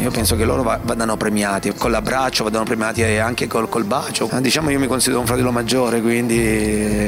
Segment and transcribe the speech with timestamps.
[0.00, 4.30] Io penso che loro vadano premiati, con l'abbraccio vadano premiati anche col, col bacio.
[4.40, 6.38] Diciamo io mi considero un fratello maggiore, quindi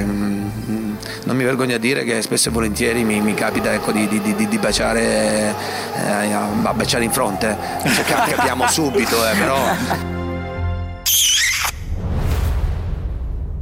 [0.05, 0.95] mm,
[1.25, 4.21] non mi vergogno a dire che spesso e volentieri mi, mi capita ecco, di, di,
[4.21, 5.55] di, di, baciare,
[5.95, 7.57] eh, a baciare in fronte.
[7.83, 9.57] Cioè, capiamo subito, eh, però...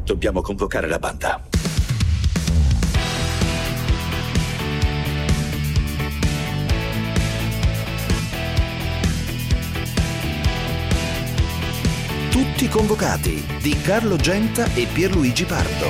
[0.05, 1.50] Dobbiamo convocare la banda.
[12.41, 15.89] Tutti convocati di Carlo Genta e Pierluigi Pardo.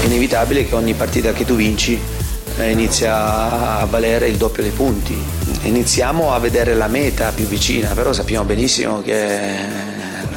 [0.00, 1.96] È inevitabile che ogni partita che tu vinci
[2.58, 5.16] eh, inizia a valere il doppio dei punti.
[5.62, 9.89] Iniziamo a vedere la meta più vicina, però sappiamo benissimo che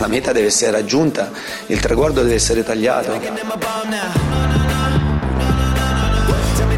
[0.04, 1.32] la meta deve essere raggiunta,
[1.68, 3.18] il traguardo deve essere tagliato.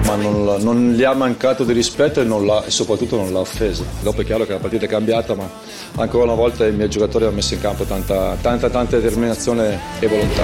[0.05, 2.25] Ma non, non gli ha mancato di rispetto e,
[2.67, 3.83] e, soprattutto non l'ha offesa.
[4.01, 5.49] Dopo è chiaro che la partita è cambiata, ma
[5.95, 10.07] ancora una volta i miei giocatori hanno messo in campo tanta, tanta, tanta determinazione e
[10.07, 10.43] volontà.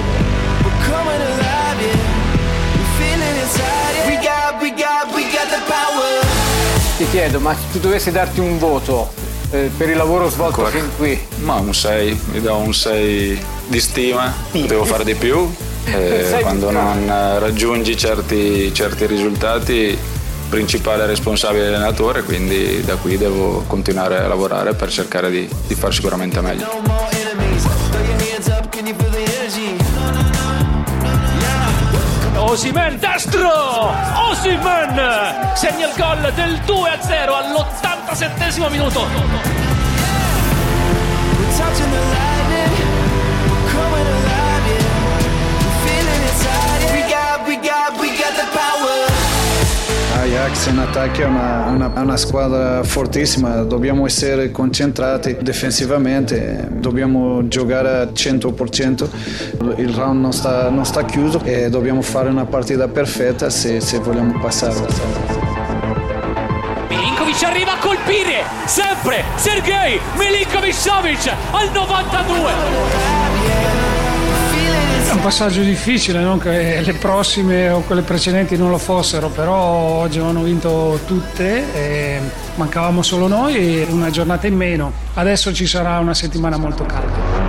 [6.96, 9.21] Ti chiedo, ma se tu dovessi darti un voto
[9.52, 11.18] eh, per il lavoro svolto fin qui?
[11.40, 15.50] Ma un 6, mi do un 6 di stima, potevo fare di più.
[15.84, 17.08] Eh, quando non
[17.40, 19.98] raggiungi certi, certi risultati,
[20.48, 25.92] principale responsabile allenatore, quindi da qui devo continuare a lavorare per cercare di, di far
[25.92, 26.70] sicuramente meglio.
[32.42, 33.94] Osimen destro!
[34.30, 39.52] Osimen segna il gol del 2-0 all'87 minuto.
[50.22, 57.88] Ajax in attacco è una, una, una, squadra fortissima, dobbiamo essere concentrati difensivamente, dobbiamo giocare
[57.88, 59.08] al 100%,
[59.78, 63.98] il round non sta, non sta, chiuso e dobbiamo fare una partita perfetta se, se
[63.98, 64.76] vogliamo passare.
[66.88, 74.01] Milinkovic arriva a colpire, sempre Sergei Milinkovic-Savic al 92
[75.12, 80.18] un passaggio difficile, non che le prossime o quelle precedenti non lo fossero, però oggi
[80.18, 82.20] hanno vinto tutte, e
[82.54, 84.92] mancavamo solo noi e una giornata in meno.
[85.14, 87.40] Adesso ci sarà una settimana molto calda.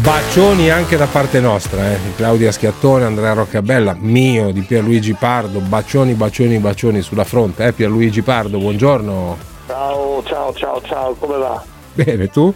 [0.00, 1.98] Bacioni anche da parte nostra, eh.
[2.14, 8.22] Claudia Schiattone, Andrea Roccabella, mio, di Pierluigi Pardo, bacioni, bacioni, bacioni sulla fronte, eh Pierluigi
[8.22, 9.36] Pardo, buongiorno.
[9.66, 11.62] Ciao, ciao, ciao, ciao, come va?
[11.92, 12.54] Bene, tu?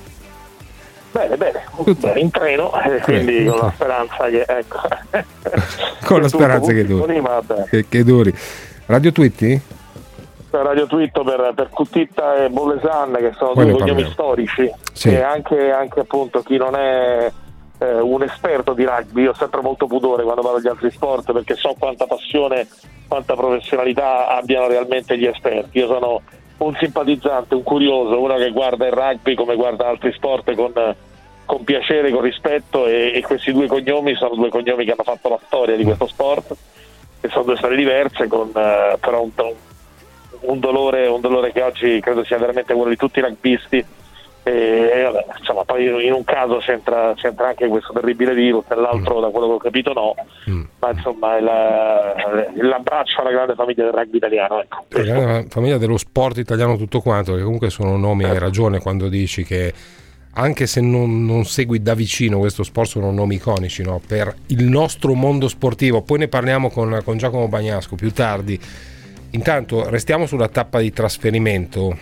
[1.12, 1.64] Bene, bene,
[1.98, 4.44] bene in treno, eh, quindi con la speranza che...
[4.46, 4.78] Ecco,
[6.06, 7.22] con la speranza che duri.
[7.68, 8.34] Che, che duri.
[8.86, 9.78] Radio Twitti?
[10.50, 15.10] Radio Twitto per, per Cutitta e Bolesan che sono Poi due cognomi storici sì.
[15.10, 17.30] e anche, anche, appunto chi non è
[17.78, 21.32] eh, un esperto di rugby io ho sempre molto pudore quando parlo di altri sport
[21.32, 22.66] perché so quanta passione
[23.06, 26.20] quanta professionalità abbiano realmente gli esperti io sono
[26.64, 30.72] un simpatizzante, un curioso, uno che guarda il rugby come guarda altri sport con,
[31.44, 35.28] con piacere, con rispetto e, e, questi due cognomi sono due cognomi che hanno fatto
[35.28, 36.54] la storia di questo sport
[37.20, 39.30] e sono due storie diverse con uh, però un,
[40.40, 43.84] un, dolore, un dolore che oggi credo sia veramente quello di tutti i rugbisti
[44.42, 49.20] e, vabbè, insomma, poi in un caso c'entra, c'entra, anche questo terribile virus, nell'altro, mm.
[49.22, 50.14] da quello che ho capito, no.
[50.48, 50.62] Mm.
[50.78, 52.14] Ma insomma, la,
[52.54, 54.62] l'abbraccio alla grande famiglia del rugby italiano.
[54.62, 54.84] Ecco.
[54.88, 59.08] La grande famiglia dello sport italiano, tutto quanto, che comunque sono nomi, hai ragione quando
[59.08, 59.72] dici che
[60.32, 64.00] anche se non, non, segui da vicino questo sport, sono nomi iconici no?
[64.06, 66.02] per il nostro mondo sportivo.
[66.02, 68.58] Poi ne parliamo con, con Giacomo Bagnasco più tardi.
[69.32, 71.96] Intanto restiamo sulla tappa di trasferimento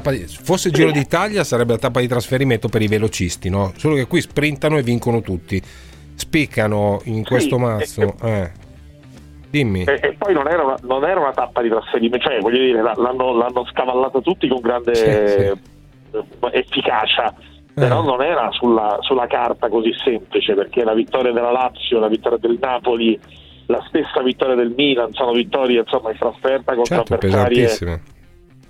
[0.00, 3.72] di, fosse Giro d'Italia sarebbe la tappa di trasferimento per i velocisti, no?
[3.76, 5.60] Solo che qui sprintano e vincono tutti.
[6.14, 8.14] Spiccano in questo mazzo.
[8.22, 8.50] Eh.
[9.50, 9.84] Dimmi.
[9.84, 12.80] E, e, poi non era, una, non era, una, tappa di trasferimento, cioè voglio dire,
[12.80, 16.18] l'hanno, l'hanno scavallata tutti con grande sì, sì.
[16.52, 17.34] efficacia,
[17.74, 18.06] però eh.
[18.06, 22.56] non era sulla, sulla, carta così semplice, perché la vittoria della Lazio, la vittoria del
[22.58, 23.20] Napoli,
[23.66, 28.00] la stessa vittoria del Milan, sono vittorie insomma in trasferta contro certo, avversarie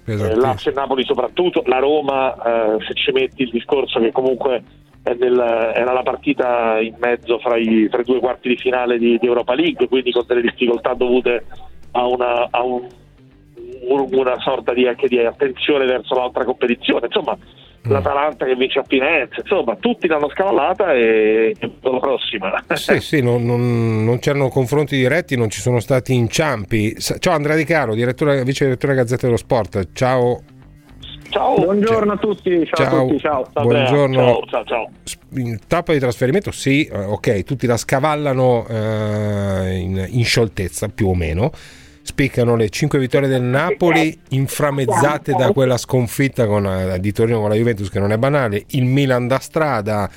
[0.05, 4.63] eh, Lazio e Napoli soprattutto, la Roma eh, se ci metti il discorso che comunque
[5.03, 5.39] è nel,
[5.75, 9.27] era la partita in mezzo fra i, fra i, due quarti di finale di, di,
[9.27, 11.45] Europa League, quindi con delle difficoltà dovute
[11.93, 12.87] a, una, a un,
[13.89, 17.07] una sorta di, anche di attenzione verso l'altra competizione.
[17.07, 17.62] Insomma, mm.
[17.85, 22.63] l'Atalanta che vince a Pinenza, insomma, tutti l'hanno scavallata e, la prossima.
[22.75, 26.95] Sì, sì, non, non, non, c'erano confronti diretti, non ci sono stati inciampi.
[26.99, 29.89] Ciao Andrea Di Caro, direttore, vice direttore Gazzetta dello Sport.
[29.93, 30.43] Ciao.
[31.31, 32.65] Ciao, buongiorno a tutti.
[32.67, 32.97] Ciao, ciao.
[32.97, 33.19] A tutti.
[33.19, 33.49] ciao.
[33.53, 34.43] ciao buongiorno.
[34.49, 34.91] Ciao, ciao,
[35.67, 41.15] tappa di trasferimento, sì, eh, ok, tutti la scavallano eh, in, in scioltezza più o
[41.15, 41.51] meno
[42.13, 47.49] spiccano le 5 vittorie del Napoli inframmezzate da quella sconfitta con, eh, di Torino con
[47.49, 50.11] la Juventus che non è banale, il Milan da strada,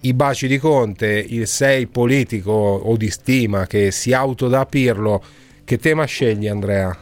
[0.00, 5.22] i baci di Conte, il 6 politico o di stima che si autodà Pirlo.
[5.64, 6.96] Che tema scegli Andrea?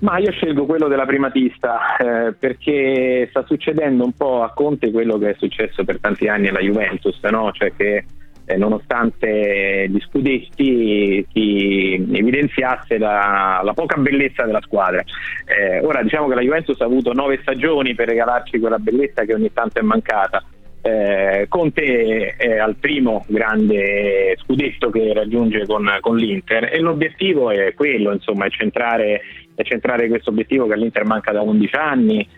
[0.00, 5.16] Ma io scelgo quello della primatista eh, perché sta succedendo un po' a Conte quello
[5.16, 7.52] che è successo per tanti anni alla Juventus, no?
[7.52, 8.04] cioè che
[8.44, 15.02] eh, nonostante gli scudetti si evidenziasse la, la, poca bellezza della squadra.
[15.44, 19.34] Eh, ora diciamo che la Juventus ha avuto nove stagioni per regalarci quella bellezza che
[19.34, 20.42] ogni tanto è mancata.
[20.84, 27.72] Eh, Conte è al primo grande scudetto che raggiunge con, con l'Inter e l'obiettivo è
[27.74, 29.20] quello, insomma, è centrare,
[29.62, 32.28] centrare questo obiettivo che all'Inter manca da 11 anni,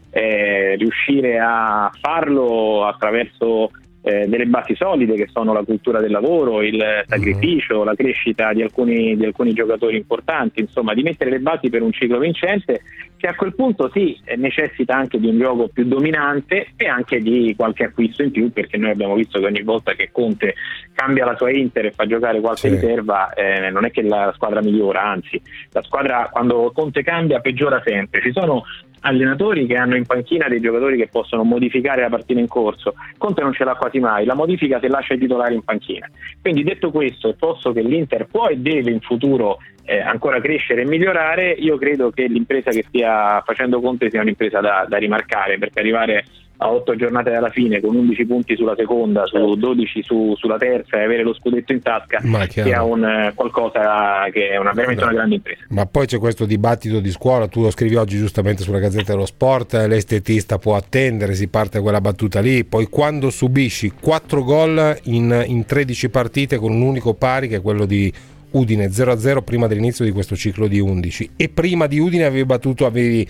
[0.76, 3.70] riuscire a farlo attraverso
[4.04, 7.86] eh, delle basi solide che sono la cultura del lavoro, il sacrificio, mm-hmm.
[7.86, 11.90] la crescita di alcuni, di alcuni, giocatori importanti, insomma di mettere le basi per un
[11.90, 12.82] ciclo vincente
[13.16, 17.54] che a quel punto sì necessita anche di un gioco più dominante e anche di
[17.56, 20.54] qualche acquisto in più perché noi abbiamo visto che ogni volta che Conte
[20.92, 22.74] cambia la sua Inter e fa giocare qualche sì.
[22.74, 25.40] riserva eh, non è che la squadra migliora, anzi
[25.70, 28.20] la squadra quando Conte cambia peggiora sempre.
[28.20, 28.64] Ci sono
[29.04, 32.94] allenatori che hanno in panchina dei giocatori che possono modificare la partita in corso.
[33.16, 36.08] Conte non ce l'ha quasi mai, la modifica se lascia i titolari in panchina.
[36.40, 40.86] Quindi detto questo, posto che l'Inter può e deve in futuro eh, ancora crescere e
[40.86, 45.80] migliorare, io credo che l'impresa che stia facendo Conte sia un'impresa da, da rimarcare perché
[45.80, 46.24] arrivare
[46.58, 50.98] a otto giornate dalla fine con 11 punti sulla seconda, su 12 su, sulla terza
[50.98, 55.12] e avere lo scudetto in tasca sia un, eh, qualcosa che è una, veramente una
[55.12, 55.64] grande impresa.
[55.70, 59.26] Ma poi c'è questo dibattito di scuola, tu lo scrivi oggi giustamente sulla Gazzetta dello
[59.26, 64.98] Sport, l'estetista può attendere, si parte da quella battuta lì, poi quando subisci 4 gol
[65.04, 68.12] in, in 13 partite con un unico pari che è quello di
[68.50, 72.86] Udine 0-0 prima dell'inizio di questo ciclo di 11 e prima di Udine avevi battuto,
[72.86, 73.26] avevi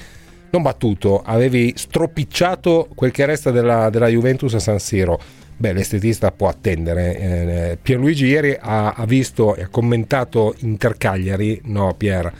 [0.54, 5.20] non battuto, avevi stropicciato quel che resta della, della Juventus a San Siro.
[5.56, 7.18] Beh, l'estetista può attendere.
[7.18, 12.32] Eh, Pierluigi ieri ha, ha, visto e ha commentato Inter Cagliari, no Pier?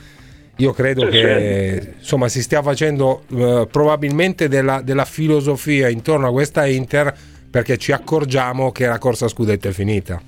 [0.57, 6.65] Io credo che insomma si stia facendo eh, probabilmente della, della, filosofia intorno a questa
[6.65, 7.13] Inter
[7.49, 10.21] perché ci accorgiamo che la corsa a scudetto è finita.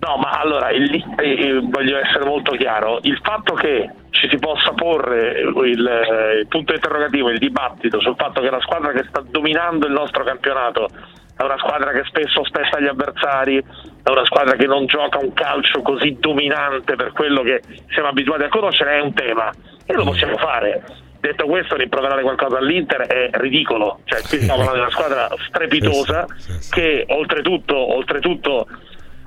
[0.00, 4.72] No, ma allora il, eh, voglio essere molto chiaro: il fatto che ci si possa
[4.72, 9.86] porre il, il punto interrogativo, il dibattito sul fatto che la squadra che sta dominando
[9.86, 10.88] il nostro campionato
[11.36, 15.32] è una squadra che spesso spesta gli avversari, è una squadra che non gioca un
[15.32, 17.60] calcio così dominante per quello che
[17.90, 19.52] siamo abituati a conoscere, è un tema.
[19.86, 20.82] E lo possiamo fare.
[21.20, 26.26] Detto questo, rimproverare qualcosa all'Inter è ridicolo, cioè qui stiamo parlando di una squadra strepitosa
[26.70, 28.66] che oltretutto, oltretutto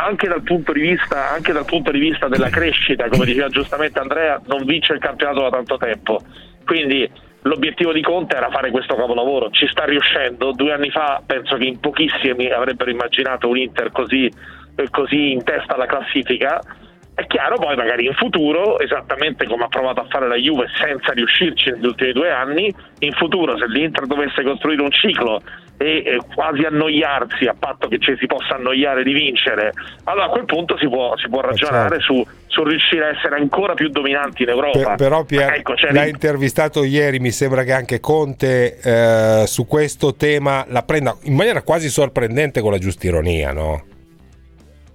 [0.04, 0.42] anche dal,
[0.74, 5.00] vista, anche dal punto di vista, della crescita, come diceva giustamente Andrea, non vince il
[5.00, 6.22] campionato da tanto tempo.
[6.66, 7.10] Quindi
[7.44, 10.52] l'obiettivo di Conte era fare questo capolavoro, ci sta riuscendo.
[10.52, 14.32] Due anni fa penso che in pochissimi avrebbero immaginato un Inter così,
[14.90, 16.62] così in testa alla classifica.
[17.14, 21.12] È chiaro poi magari in futuro, esattamente come ha provato a fare la Juve senza
[21.12, 25.42] riuscirci negli ultimi due anni, in futuro se l'Inter dovesse costruire un ciclo
[25.82, 30.30] e eh, quasi annoiarsi a patto che ci si possa annoiare di vincere, allora a
[30.30, 32.14] quel punto si può, si può ragionare certo.
[32.14, 34.80] su, su, riuscire a essere ancora più dominanti in Europa.
[34.80, 40.16] Per, però Pier, ecco, l'ha intervistato ieri, mi sembra che anche Conte eh, su questo
[40.16, 43.84] tema la prenda in maniera quasi sorprendente con la giusta ironia, no?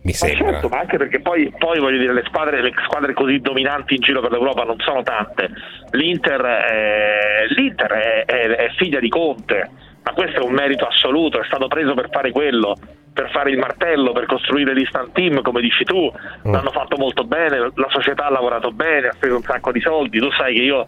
[0.06, 0.52] Mi ma sembra.
[0.52, 4.00] Certo, ma anche perché poi, poi voglio dire, le squadre, le squadre, così dominanti in
[4.00, 5.50] giro per l'Europa non sono tante.
[5.90, 9.70] L'Inter, è, l'Inter è, è, è figlia di Conte
[10.06, 12.76] ma questo è un merito assoluto, è stato preso per fare quello,
[13.12, 16.08] per fare il martello, per costruire l'instant team, come dici tu,
[16.46, 16.52] mm.
[16.52, 20.20] l'hanno fatto molto bene, la società ha lavorato bene, ha speso un sacco di soldi,
[20.20, 20.86] tu sai che io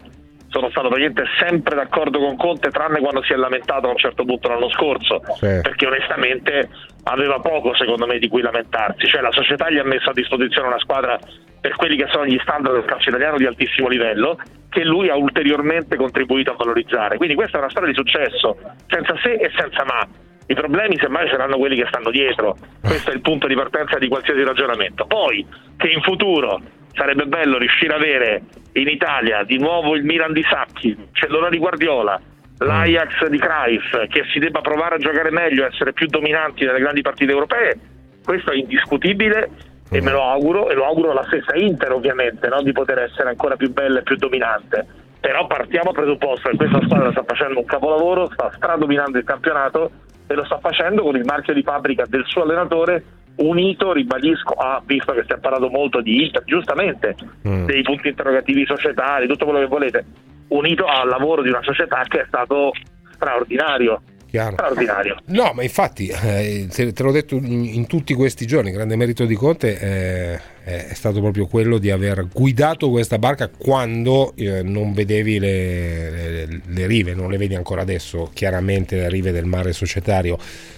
[0.49, 4.25] sono stato praticamente sempre d'accordo con Conte, tranne quando si è lamentato a un certo
[4.25, 5.59] punto l'anno scorso, sì.
[5.61, 6.69] perché onestamente
[7.03, 10.67] aveva poco secondo me di cui lamentarsi, cioè la società gli ha messo a disposizione
[10.67, 11.17] una squadra
[11.61, 14.39] per quelli che sono gli standard del calcio italiano di altissimo livello
[14.69, 17.17] che lui ha ulteriormente contribuito a valorizzare.
[17.17, 20.07] Quindi questa è una storia di successo, senza se e senza ma.
[20.45, 24.07] I problemi semmai saranno quelli che stanno dietro, questo è il punto di partenza di
[24.07, 25.05] qualsiasi ragionamento.
[25.05, 25.45] Poi
[25.77, 26.59] che in futuro
[26.99, 28.41] sarebbe bello riuscire ad avere
[28.73, 32.19] in Italia di nuovo il Milan di Sacchi, Cellona di Guardiola,
[32.57, 37.01] l'Ajax di Cruyff, che si debba provare a giocare meglio, essere più dominanti nelle grandi
[37.01, 37.79] partite europee,
[38.23, 39.49] questo è indiscutibile
[39.89, 42.61] e me lo auguro e lo auguro alla stessa Inter ovviamente no?
[42.61, 44.85] di poter essere ancora più bella e più dominante
[45.19, 49.89] però partiamo dal presupposto che questa squadra sta facendo un capolavoro sta stradominando il campionato
[50.27, 53.03] e lo sta facendo con il marchio di fabbrica del suo allenatore
[53.39, 57.15] unito, ribadisco, ah, visto che si è parlato molto di Inter, giustamente,
[57.47, 57.65] mm.
[57.65, 60.05] dei punti interrogativi societari, tutto quello che volete,
[60.49, 62.71] unito al lavoro di una società che è stato
[63.11, 64.01] straordinario.
[64.29, 64.53] Chiaro.
[64.53, 65.17] Straordinario.
[65.25, 68.95] No, ma infatti, eh, te, te, l'ho detto in, in, tutti questi giorni, il grande
[68.95, 74.61] merito di Conte eh, è stato proprio quello di aver guidato questa barca quando eh,
[74.61, 79.45] non vedevi le, le, le, rive, non le vedi ancora adesso, chiaramente le rive del
[79.45, 80.37] mare societario.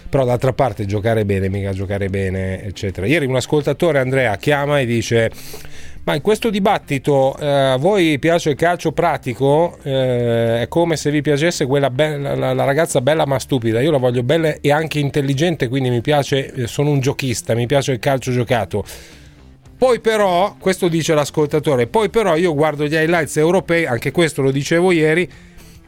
[0.10, 3.06] Però d'altra parte giocare bene, mica giocare bene, eccetera.
[3.06, 5.30] Ieri un ascoltatore, Andrea, chiama e dice
[6.04, 9.78] ma in questo dibattito eh, a voi piace il calcio pratico?
[9.84, 13.82] Eh, è come se vi piacesse quella bella, la, la, ragazza bella ma stupida.
[13.82, 17.68] Io la voglio bella e anche intelligente, quindi mi piace, eh, sono un giochista, mi
[17.68, 18.84] piace il calcio giocato.
[19.78, 24.52] Poi però, questo dice l'ascoltatore, poi però io guardo gli highlights europei, anche questo lo
[24.52, 25.28] dicevo ieri,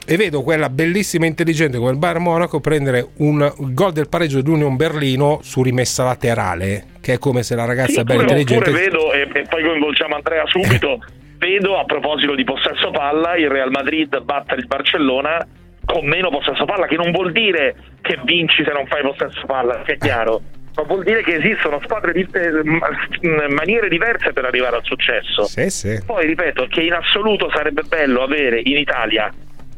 [0.06, 4.42] e vedo quella bellissima e intelligente come il Bayern Monaco prendere un gol del pareggio
[4.42, 8.72] dell'Union Berlino su rimessa laterale, che è come se la ragazza sì, bella intelligente...
[8.72, 11.00] vedo, e, e poi coinvolgiamo Andrea subito,
[11.38, 15.46] vedo a proposito di possesso palla il Real Madrid battere il Barcellona
[15.86, 19.82] con meno possesso palla, che non vuol dire che vinci se non fai possesso palla,
[19.84, 20.42] che è chiaro.
[20.76, 25.44] Ma vuol dire che esistono squadre di, eh, maniere diverse per arrivare al successo.
[25.44, 26.02] Sì, sì.
[26.04, 29.32] Poi ripeto che in assoluto sarebbe bello avere in Italia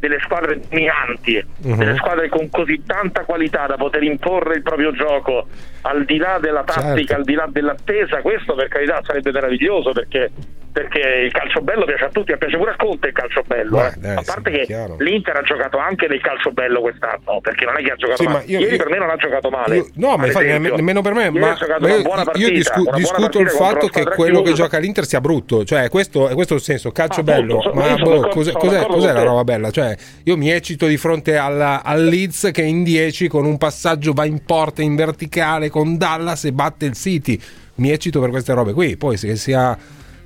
[0.08, 1.76] delle squadre dominanti, uh-huh.
[1.76, 5.48] delle squadre con così tanta qualità da poter imporre il proprio gioco
[5.82, 7.14] al di là della tattica, certo.
[7.16, 10.32] al di là dell'attesa, questo per carità sarebbe meraviglioso perché
[10.76, 13.78] perché il calcio bello piace a tutti, piace pure a Conte il calcio bello.
[13.78, 14.14] Beh, eh.
[14.16, 14.98] a parte che chiaro.
[15.00, 18.28] l'Inter ha giocato anche nel calcio bello quest'anno, perché non è che ha giocato sì,
[18.28, 18.44] male.
[18.48, 19.76] Io, Ieri io, per me non ha giocato male.
[19.78, 21.30] Io, no, ma infatti nemmeno per me.
[21.30, 25.64] Ma, ma io, partita, discu- discuto il fatto che quello che gioca l'Inter sia brutto.
[25.64, 27.60] Cioè, questo, questo è il senso, calcio ah, bello.
[27.60, 29.72] Tutto, ma boh, cos'è, cos'è, cos'è la roba bella?
[29.72, 34.14] Cioè, io mi eccito di fronte alla, al Leeds che in 10 con un passaggio
[34.14, 37.40] va in porta in verticale con Dallas e batte il City.
[37.76, 38.98] Mi eccito per queste robe qui.
[38.98, 39.78] Poi se sia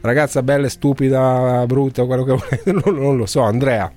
[0.01, 3.91] ragazza bella stupida, brutta, quello che volete, non, non lo so, Andrea.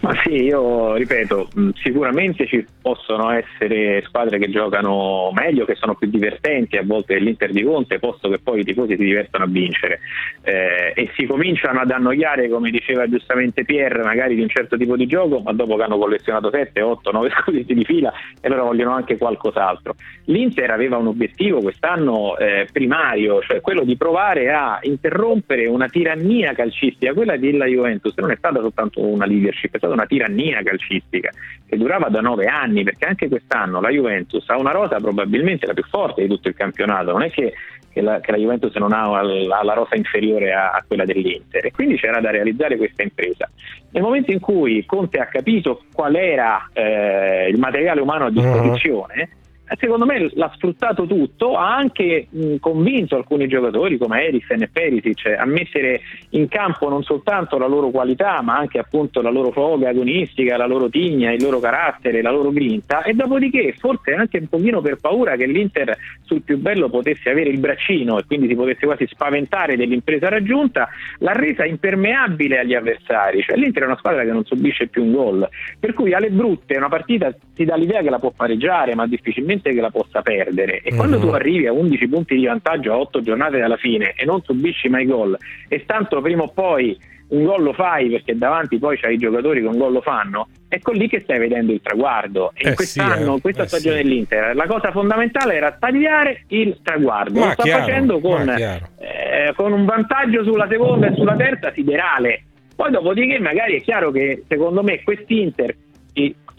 [0.00, 1.48] Ma sì, io ripeto,
[1.82, 7.50] sicuramente ci possono essere squadre che giocano meglio, che sono più divertenti a volte dell'Inter
[7.50, 10.00] di Conte, posto che poi i tifosi si divertono a vincere
[10.42, 14.96] eh, e si cominciano ad annoiare, come diceva giustamente Pierre, magari di un certo tipo
[14.96, 18.62] di gioco, ma dopo che hanno collezionato 7, 8, 9 scudetti di fila e allora
[18.62, 19.96] vogliono anche qualcos'altro.
[20.26, 26.52] L'Inter aveva un obiettivo quest'anno eh, primario, cioè quello di provare a interrompere una tirannia
[26.52, 31.30] calcistica, quella della Juventus non è stata soltanto una leadership, è una tirannia calcistica
[31.68, 35.74] che durava da nove anni, perché anche quest'anno la Juventus ha una rosa probabilmente la
[35.74, 37.52] più forte di tutto il campionato, non è che,
[37.90, 39.22] che, la, che la, Juventus non ha, ha
[39.62, 41.66] la rosa inferiore a, a, quella dell'Inter.
[41.66, 43.50] E quindi c'era da realizzare questa impresa.
[43.90, 49.28] Nel momento in cui Conte ha capito qual era eh, il materiale umano a disposizione,
[49.30, 49.46] uh-huh
[49.78, 55.36] secondo me l'ha sfruttato tutto, ha anche mh, convinto alcuni giocatori come Eriksen e Perisic
[55.38, 59.90] a mettere in campo non soltanto la loro qualità ma anche appunto la loro foga
[59.90, 63.02] agonistica, la loro tigna, il loro carattere, la loro grinta.
[63.02, 67.50] E dopodiché forse anche un pochino per paura che l'Inter sul più bello potesse avere
[67.50, 73.42] il braccino e quindi si potesse quasi spaventare dell'impresa raggiunta, l'ha resa impermeabile agli avversari,
[73.42, 75.48] cioè l'Inter è una squadra che non subisce più un gol,
[75.78, 79.57] per cui alle brutte una partita si dà l'idea che la può pareggiare ma difficilmente
[79.58, 80.96] gente che la possa perdere e mm-hmm.
[80.96, 84.42] quando tu arrivi a 11 punti di vantaggio a 8 giornate dalla fine e non
[84.42, 85.36] subisci mai gol
[85.68, 86.96] e tanto prima o poi
[87.28, 90.48] un gol lo fai perché davanti poi c'hai i giocatori che un gol lo fanno,
[90.66, 92.52] ecco lì che stai vedendo il traguardo.
[92.54, 93.40] E eh in quest'anno, sì, eh.
[93.42, 94.02] questa eh stagione sì.
[94.02, 97.38] dell'Inter, la cosa fondamentale era tagliare il traguardo.
[97.38, 101.70] Ma lo sta chiaro, facendo con, eh, con un vantaggio sulla seconda e sulla terza
[101.74, 102.44] siderale.
[102.74, 105.74] Poi dopodiché magari è chiaro che secondo me quest'Inter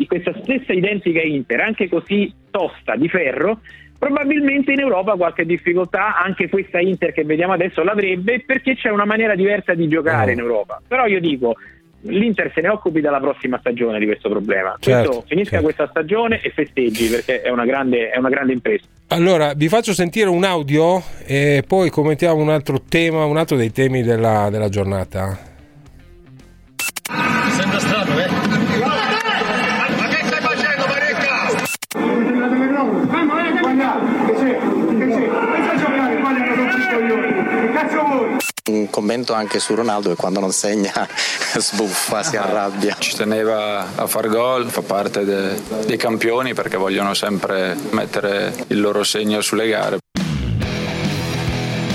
[0.10, 3.60] questa stessa identica Inter, anche così tosta di ferro,
[3.98, 9.06] probabilmente in Europa qualche difficoltà, anche questa Inter che vediamo adesso l'avrebbe perché c'è una
[9.06, 10.34] maniera diversa di giocare oh.
[10.34, 10.82] in Europa.
[10.88, 11.56] Però io dico,
[12.02, 14.76] l'Inter se ne occupi dalla prossima stagione di questo problema.
[14.80, 15.66] Certo, questo, finisca certo.
[15.66, 18.86] questa stagione e festeggi perché è una, grande, è una grande impresa.
[19.08, 23.72] Allora, vi faccio sentire un audio e poi commentiamo un altro tema, un altro dei
[23.72, 25.49] temi della, della giornata.
[38.70, 40.92] Un commento anche su Ronaldo che quando non segna
[41.58, 42.96] sbuffa, si arrabbia.
[42.98, 48.80] Ci teneva a far gol, fa parte de, dei campioni perché vogliono sempre mettere il
[48.80, 49.98] loro segno sulle gare.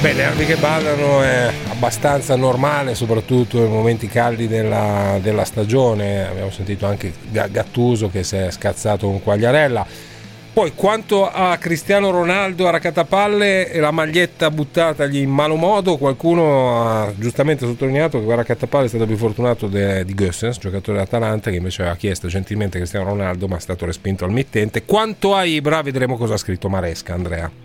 [0.05, 6.29] Beh, nervi che ballano è abbastanza normale, soprattutto nei momenti caldi della, della stagione.
[6.29, 10.13] Abbiamo sentito anche Gattuso che si è scazzato con Quagliarella.
[10.55, 16.89] Poi quanto a Cristiano Ronaldo a raccattapalle e la maglietta buttatagli in malo modo, qualcuno
[16.89, 21.51] ha giustamente sottolineato che a raccattapalle è stato più fortunato de, di Gossens, giocatore dell'Atalanta,
[21.51, 24.85] che invece aveva chiesto gentilmente Cristiano Ronaldo ma è stato respinto al mittente.
[24.85, 27.64] Quanto a Ibra vedremo cosa ha scritto Maresca, Andrea.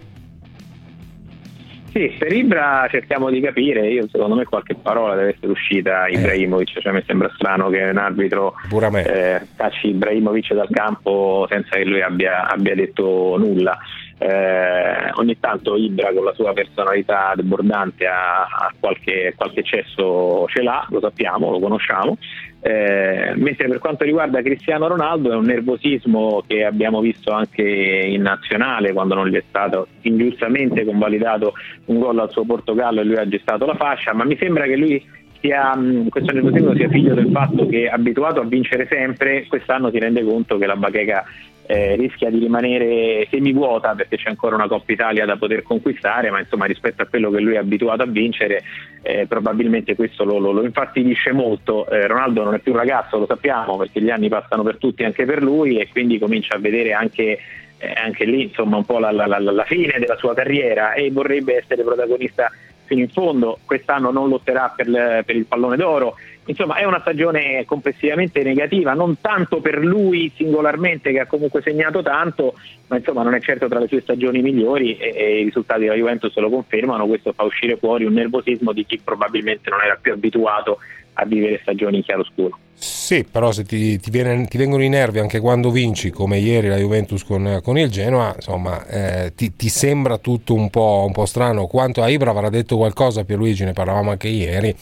[1.92, 6.18] Sì, per Ibra cerchiamo di capire, io secondo me qualche parola deve essere uscita eh.
[6.18, 8.54] Ibrahimovic, cioè mi sembra strano che un arbitro
[9.06, 13.78] eh, cacci Ibrahimovic dal campo senza che lui abbia, abbia detto nulla.
[14.22, 20.86] Eh, ogni tanto Ibra con la sua personalità debordante ha, qualche, qualche, eccesso ce l'ha,
[20.90, 22.18] lo sappiamo, lo conosciamo.
[22.62, 28.22] Eh, mentre per quanto riguarda Cristiano Ronaldo è un nervosismo che abbiamo visto anche in
[28.22, 31.54] nazionale quando non gli è stato ingiustamente convalidato
[31.86, 34.76] un gol al suo Portogallo e lui ha gestato la fascia, ma mi sembra che
[34.76, 35.02] lui
[35.40, 35.78] sia,
[36.10, 40.58] questo nervosismo sia figlio del fatto che abituato a vincere sempre, quest'anno si rende conto
[40.58, 41.24] che la bacheca
[41.72, 46.40] eh, rischia di rimanere semivuota perché c'è ancora una Coppa Italia da poter conquistare, ma
[46.40, 48.64] insomma rispetto a quello che lui è abituato a vincere
[49.04, 51.88] eh, probabilmente questo lo, lo, lo infastidisce molto.
[51.88, 55.04] Eh, Ronaldo non è più un ragazzo, lo sappiamo perché gli anni passano per tutti
[55.04, 57.38] anche per lui e quindi comincia a vedere anche
[57.78, 61.12] eh, anche lì insomma un po' la, la, la, la, fine della sua carriera e
[61.12, 62.52] vorrebbe essere protagonista
[62.86, 64.88] fino in fondo, quest'anno non lotterà per,
[65.24, 66.16] per il pallone d'oro,
[66.50, 72.02] insomma è una stagione complessivamente negativa, non tanto per lui singolarmente che ha comunque segnato
[72.02, 72.56] tanto,
[72.88, 75.96] ma insomma non è certo tra le sue stagioni migliori e, e i risultati della
[75.96, 80.12] Juventus lo confermano, questo fa uscire fuori un nervosismo di chi probabilmente non era più
[80.12, 80.80] abituato
[81.14, 82.58] a vivere stagioni in chiaroscuro.
[82.74, 86.70] Sì, però se ti, ti, viene, ti, vengono i nervi anche quando vinci, come ieri
[86.70, 91.12] la Juventus con, con il Genoa, insomma, eh, ti, ti, sembra tutto un po', un
[91.12, 91.68] po', strano.
[91.68, 94.74] Quanto a Ibra avrà detto qualcosa, Pierluigi, ne parlavamo anche ieri,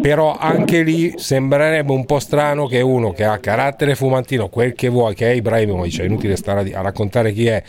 [0.00, 4.88] però anche lì sembrerebbe un po' strano che uno che ha carattere fumantino, quel che
[4.88, 7.62] vuoi, che è Ibrahimovic, è inutile stare a, a raccontare chi è,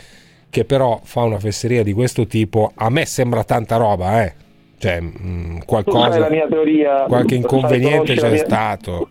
[0.48, 4.32] che però fa una fesseria di questo tipo, a me sembra tanta roba, eh.
[4.78, 8.38] Cioè, mh, mm, qualcosa, teoria, qualche inconveniente c'è mia...
[8.38, 9.10] stato.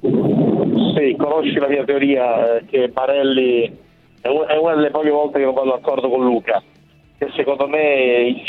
[0.00, 3.82] Sì, conosci la mia teoria eh, che Barelli
[4.20, 6.62] è una delle poche volte che non vado d'accordo con Luca,
[7.18, 8.42] che secondo me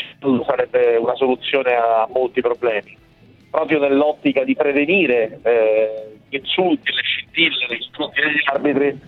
[0.46, 2.98] sarebbe una soluzione a molti problemi,
[3.50, 9.00] proprio nell'ottica di prevenire eh, gli insulti, le scintille nei confronti degli arbitri.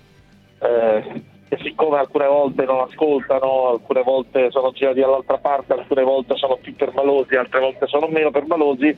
[0.60, 6.36] Eh, che siccome alcune volte non ascoltano, alcune volte sono girati dall'altra parte, alcune volte
[6.36, 8.96] sono più permalosi, altre volte sono meno permalosi,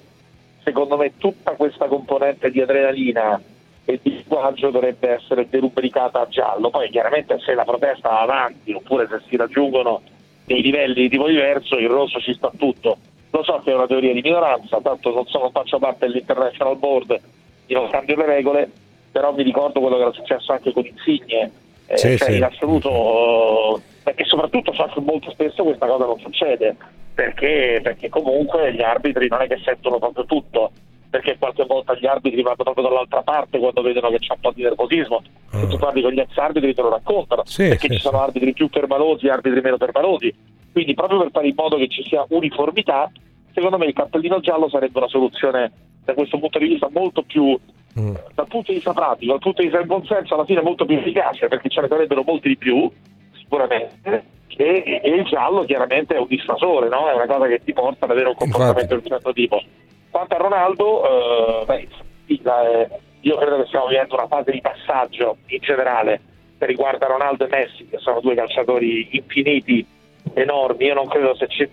[0.64, 3.40] secondo me tutta questa componente di adrenalina
[3.86, 6.72] e di linguaggio dovrebbe essere derubricata a giallo.
[6.72, 10.02] Poi chiaramente se la protesta va avanti oppure se si raggiungono
[10.46, 12.98] dei livelli di tipo diverso, il rosso ci sta tutto.
[13.32, 16.78] Lo so che è una teoria di minoranza, tanto non, so, non faccio parte dell'International
[16.78, 17.20] Board,
[17.68, 18.72] io non cambio le regole,
[19.12, 21.52] però mi ricordo quello che era successo anche con Insigne
[21.88, 22.38] eh, sì, cioè, sì.
[22.38, 26.76] in assoluto perché soprattutto so che molto spesso questa cosa non succede
[27.14, 30.72] perché, perché comunque gli arbitri non è che sentono proprio tutto
[31.10, 34.52] perché qualche volta gli arbitri vanno proprio dall'altra parte quando vedono che c'è un po'
[34.52, 35.24] di nervosismo.
[35.50, 38.22] Se tu parli con gli ex arbitri te lo raccontano sì, perché sì, ci sono
[38.22, 40.34] arbitri più permalosi e arbitri meno permalosi
[40.72, 43.12] quindi proprio per fare in modo che ci sia uniformità
[43.54, 45.72] secondo me il cappellino giallo sarebbe una soluzione
[46.06, 47.58] da questo punto di vista molto più
[48.00, 48.16] mm.
[48.34, 50.86] dal punto di vista pratico, dal punto di vista del buon senso alla fine molto
[50.86, 52.90] più efficace perché ce ne sarebbero molti di più
[53.34, 57.10] sicuramente e, e il giallo chiaramente è un dissuasore no?
[57.10, 59.62] è una cosa che ti porta ad avere un comportamento di un certo tipo
[60.10, 61.88] quanto a Ronaldo eh, beh,
[62.28, 62.88] eh,
[63.22, 66.22] io credo che stiamo vivendo una fase di passaggio in generale
[66.58, 69.86] che riguarda Ronaldo e Messi che sono due calciatori infiniti
[70.34, 71.70] enormi io non credo se c'è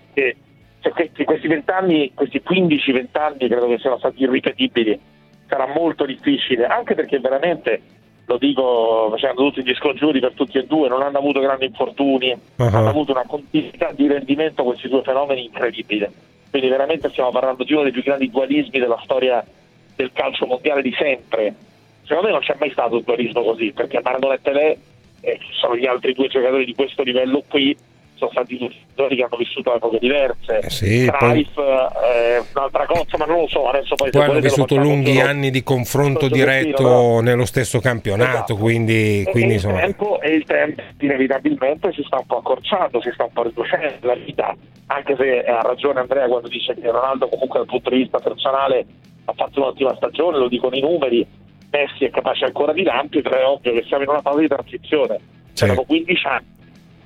[0.79, 4.99] cioè, questi vent'anni, questi 15-20 anni credo che siano stati irripetibili
[5.47, 7.81] sarà molto difficile, anche perché veramente,
[8.25, 12.31] lo dico facendo tutti gli scongiuri per tutti e due, non hanno avuto grandi infortuni,
[12.31, 12.65] uh-huh.
[12.65, 16.11] hanno avuto una continuità di rendimento questi due fenomeni incredibile.
[16.49, 19.45] Quindi veramente stiamo parlando di uno dei più grandi dualismi della storia
[19.95, 21.55] del calcio mondiale di sempre.
[22.03, 24.77] Secondo me non c'è mai stato un dualismo così, perché Maradona e Pelé
[25.21, 27.75] eh, sono gli altri due giocatori di questo livello qui
[28.17, 30.59] sono stati giocatori che hanno vissuto epoche diverse.
[30.59, 31.47] Eh sì, poi...
[31.55, 33.69] eh, un'altra cosa, ma non lo so.
[33.69, 35.27] Adesso poi, poi hanno vissuto lunghi solo...
[35.27, 37.19] anni di confronto diretto no?
[37.21, 38.31] nello stesso campionato.
[38.31, 38.55] Esatto.
[38.57, 39.75] Quindi, quindi e, insomma...
[39.75, 43.43] il tempo, e il tempo inevitabilmente si sta un po' accorciando, si sta un po'
[43.43, 44.55] riducendo la vita.
[44.87, 48.85] Anche se ha ragione Andrea quando dice che Ronaldo, comunque, dal punto di vista personale,
[49.25, 51.25] ha fatto un'ottima stagione, lo dicono i numeri.
[51.69, 54.47] Messi è capace ancora di lampi, però è ovvio che siamo in una fase di
[54.47, 55.19] transizione.
[55.51, 56.55] Saranno 15 anni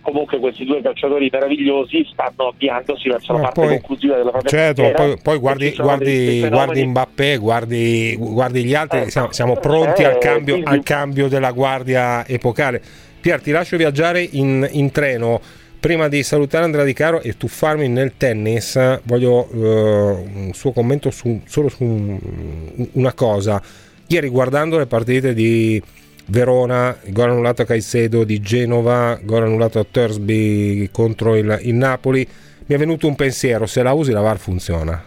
[0.02, 4.52] comunque questi due calciatori meravigliosi stanno avviandosi verso la Ma parte poi, conclusiva della propria
[4.52, 5.04] certo, carriera.
[5.04, 10.06] poi, poi guardi, guardi, guardi Mbappé, guardi, guardi, gli altri, eh, siamo, siamo, pronti eh,
[10.06, 10.72] al, cambio, quindi...
[10.72, 12.82] al, cambio, della guardia epocale.
[13.22, 15.40] Pier, ti lascio viaggiare in, in, treno.
[15.80, 21.10] Prima di salutare Andrea Di Caro e tuffarmi nel tennis, voglio uh, un suo commento
[21.10, 22.20] su, solo su
[22.94, 23.62] una cosa.
[24.08, 25.82] Ieri guardando le partite di
[26.32, 32.26] Verona, gol annullato a Caicedo di Genova, gol annullato a Thursby contro il, il, Napoli.
[32.68, 35.04] Mi è venuto un pensiero, se la usi la VAR funziona.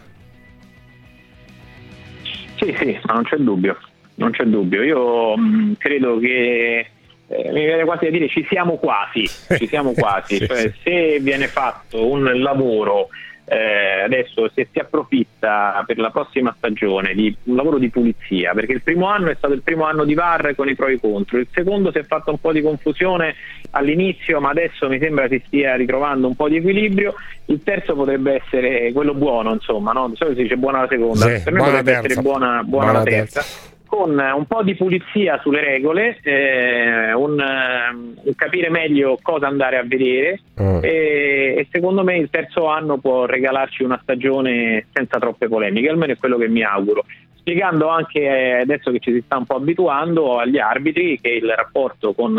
[2.57, 3.79] Sì, sì, ma non c'è dubbio,
[4.17, 4.83] non c'è dubbio.
[4.83, 6.87] Io mh, mm, credo che
[7.29, 10.39] eh, mi viene quasi a dire ci siamo quasi, ci siamo quasi.
[10.47, 10.75] cioè.
[10.83, 13.09] Se viene fatto un lavoro
[13.47, 18.73] eh, adesso se si approfitta per la prossima stagione di un lavoro di pulizia, perché
[18.73, 21.01] il primo anno è stato il primo anno di VAR con i pro e i
[21.01, 23.35] contro, il secondo si è fatto un po' di confusione
[23.71, 27.15] all'inizio, ma adesso mi sembra si stia ritrovando un po' di equilibrio,
[27.47, 30.09] il terzo potrebbe essere quello buono, insomma, no?
[30.09, 32.07] di solito si dice buona la seconda, sì, per me potrebbe terza.
[32.07, 33.41] essere buona, buona, buona la terza.
[33.41, 39.79] terza con un po' di pulizia sulle regole, eh, un, un, capire meglio cosa andare
[39.79, 40.79] a vedere mm.
[40.83, 46.13] e, e, secondo me il terzo anno può regalarci una stagione senza troppe polemiche, almeno
[46.13, 47.05] è quello che mi auguro.
[47.37, 51.49] Spiegando anche eh, adesso che ci si sta un po' abituando agli arbitri che il
[51.55, 52.37] rapporto con,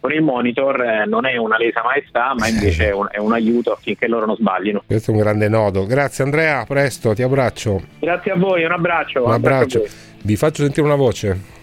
[0.00, 3.32] con il monitor eh, non è una lesa maestà, ma invece è un, è un,
[3.32, 4.82] aiuto affinché loro non sbaglino.
[4.86, 5.86] Questo è un grande nodo.
[5.86, 7.82] Grazie Andrea, presto, ti abbraccio.
[7.98, 9.24] Grazie a voi, un abbraccio.
[9.24, 9.78] Un abbraccio.
[9.78, 11.54] abbraccio vi faccio sentire una voce.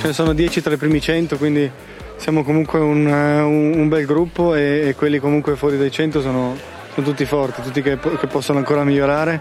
[0.00, 1.70] Ce ne sono 10 tra i primi 100, quindi
[2.16, 6.20] siamo comunque un, eh, un, un bel gruppo e, e, quelli comunque fuori dai 100
[6.20, 6.56] sono,
[6.94, 9.40] sono tutti forti, tutti che, che possono ancora migliorare.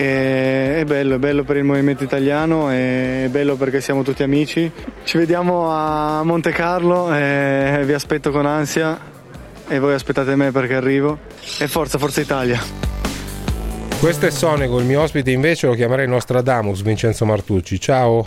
[0.00, 4.70] E, è bello, è bello per il movimento italiano, è bello perché siamo tutti amici.
[5.02, 8.96] Ci vediamo a Monte Carlo e vi aspetto con ansia
[9.66, 11.18] e voi aspettate me perché arrivo.
[11.58, 12.60] E forza, forza Italia!
[13.98, 17.80] Questo è Sonego, il mio ospite invece lo chiamerei Nostradamus, Vincenzo Martucci.
[17.80, 18.24] Ciao.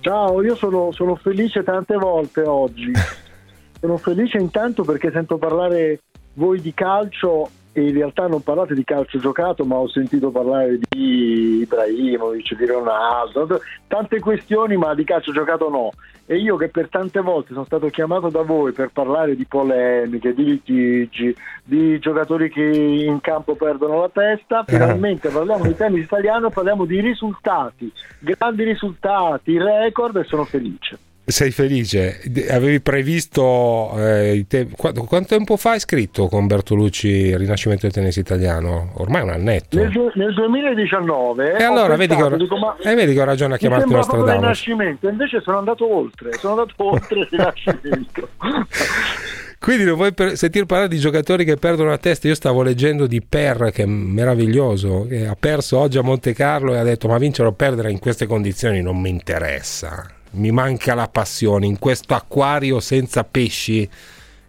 [0.00, 2.90] Ciao, io sono, sono felice tante volte oggi.
[3.78, 6.00] sono felice intanto perché sento parlare
[6.32, 11.60] voi di calcio in realtà non parlate di calcio giocato, ma ho sentito parlare di
[11.62, 15.90] Ibrahimovic, di Ronaldo, tante questioni, ma di calcio giocato no.
[16.26, 20.34] E io che per tante volte sono stato chiamato da voi per parlare di polemiche,
[20.34, 24.72] di litigi, di giocatori che in campo perdono la testa, eh.
[24.72, 31.50] finalmente parliamo di tennis italiano, parliamo di risultati, grandi risultati, record e sono felice sei
[31.50, 32.20] felice?
[32.48, 38.16] Avevi previsto eh, te- quanto, quanto, tempo fa hai scritto con Bertolucci Rinascimento del tennis
[38.16, 38.92] italiano?
[38.94, 39.76] Ormai un annetto.
[39.78, 41.58] Nel, nel 2019.
[41.58, 44.34] E allora vedi che, ho, dico, eh, vedi che ho ragione a chiamarti Nostradamus.
[44.40, 48.28] Rinascimento, invece sono andato oltre, sono andato oltre il Rinascimento.
[49.60, 52.28] Quindi non vuoi per- sentire parlare di giocatori che perdono la testa?
[52.28, 56.74] Io stavo leggendo di Per, che è meraviglioso, che ha perso oggi a Monte Carlo
[56.74, 60.94] e ha detto ma vincere o perdere in queste condizioni non mi interessa mi manca
[60.94, 63.88] la passione in questo acquario senza pesci.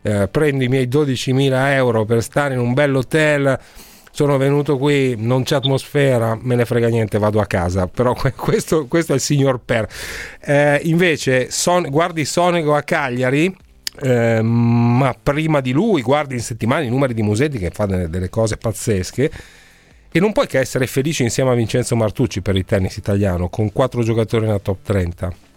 [0.01, 3.59] Eh, prendo i miei 12.000 euro per stare in un bel hotel.
[4.11, 7.87] Sono venuto qui, non c'è atmosfera, me ne frega niente, vado a casa.
[7.87, 9.87] Però questo, questo è il signor Per.
[10.41, 13.55] Eh, invece, son, guardi Sonego a Cagliari,
[14.01, 18.09] eh, ma prima di lui guardi in settimana i numeri di Musetti che fa delle,
[18.09, 19.31] delle, cose pazzesche
[20.11, 23.71] e non puoi che essere felice insieme a Vincenzo Martucci per il tennis italiano con
[23.73, 25.48] quattro giocatori nella top 30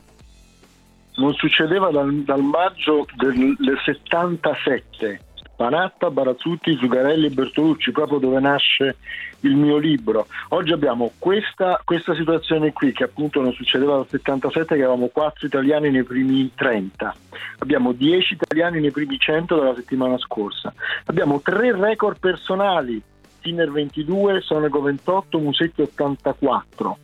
[1.16, 5.20] non succedeva dal, dal maggio del, del 77.
[5.54, 8.96] Panatta, Barazzutti, Zugarelli e Bertolucci, proprio dove nasce
[9.40, 10.26] il mio libro.
[10.48, 15.46] Oggi abbiamo questa, questa, situazione qui che appunto non succedeva dal 77, che avevamo 4
[15.46, 17.14] italiani nei primi 30,
[17.58, 20.72] abbiamo 10 italiani nei primi 100 della settimana scorsa,
[21.04, 23.00] abbiamo 3 record personali,
[23.40, 26.98] Sinner 22, Sonego 28, Musetti 84,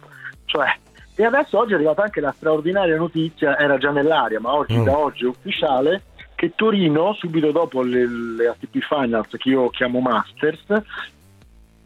[0.46, 0.66] cioè
[1.20, 4.84] e adesso oggi è arrivata anche la straordinaria notizia, era già nell'aria, ma oggi mm.
[4.84, 6.02] da oggi è ufficiale,
[6.36, 10.80] che Torino, subito dopo le, le ATP Finals, che io chiamo Masters,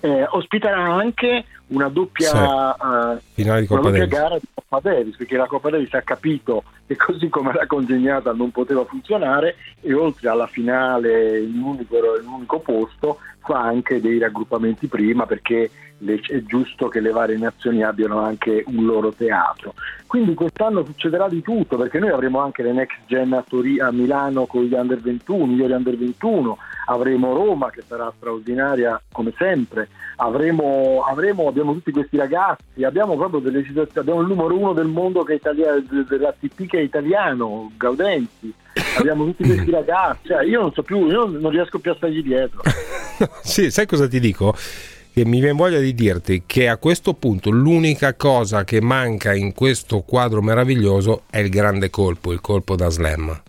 [0.02, 2.36] eh, ospiterà anche una doppia, sì.
[2.36, 6.02] uh, Finale di Coppa una doppia gara di Coppa Davis perché la Coppa Davis ha
[6.02, 11.84] capito che così come l'ha consegnata non poteva funzionare e oltre alla finale in un
[12.26, 15.70] unico, posto fa anche dei raggruppamenti prima perché
[16.04, 19.74] è giusto che le varie nazioni abbiano anche un loro teatro.
[20.06, 23.92] Quindi quest'anno succederà di tutto perché noi avremo anche le next gen a, Tori- a
[23.92, 29.88] Milano con gli under 21, gli under 21, avremo Roma che sarà straordinaria come sempre,
[30.16, 34.86] avremo, avremo, abbiamo tutti questi ragazzi, abbiamo proprio delle situazioni, abbiamo il numero uno del
[34.86, 38.52] mondo che è italiano, dell'ATP che è italiano, Gaudenzi,
[38.98, 42.22] abbiamo tutti questi ragazzi, cioè, io non so più, io non riesco più a stargli
[42.22, 42.62] dietro.
[43.42, 44.54] sì, sai cosa ti dico?
[45.12, 49.52] Che mi viene voglia di dirti che a questo punto l'unica cosa che manca in
[49.52, 53.42] questo quadro meraviglioso è il grande colpo, il colpo da slam.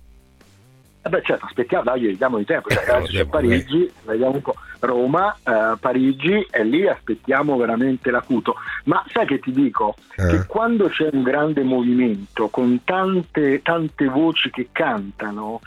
[1.06, 2.69] Eh beh, certo, aspettiamo, dai, vediamo di tempo.
[2.69, 4.56] Cioè, adesso c'è Parigi, vediamo un po'.
[4.86, 8.56] Roma, eh, Parigi e lì aspettiamo veramente l'acuto.
[8.86, 9.96] Ma sai che ti dico?
[10.15, 10.28] Eh.
[10.28, 15.60] Che quando c'è un grande movimento con tante, tante voci che cantano,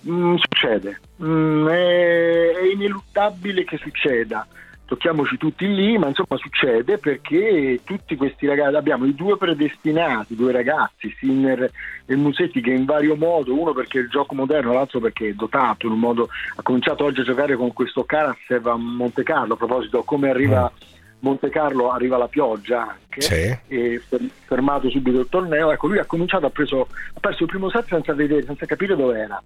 [0.00, 1.00] mh, mm, succede.
[1.16, 4.46] Mh, mm, è, è ineluttabile che succeda
[4.92, 10.52] tocchiamoci tutti lì, ma insomma succede perché tutti questi ragazzi, abbiamo i due predestinati, due
[10.52, 11.70] ragazzi, Sinner
[12.04, 15.86] e Musetti, che in vario modo, uno perché il gioco moderno, l'altro perché è dotato
[15.86, 19.56] in un modo, ha cominciato oggi a giocare con questo Karasev a Monte Carlo, a
[19.56, 20.70] proposito come arriva...
[20.70, 20.90] Mm.
[21.22, 23.56] Monte Carlo arriva la pioggia anche sì.
[23.68, 24.02] e
[24.44, 27.86] fermato subito il torneo ecco lui ha cominciato ha, preso, ha perso il primo set
[27.86, 29.40] senza vedere senza capire dove era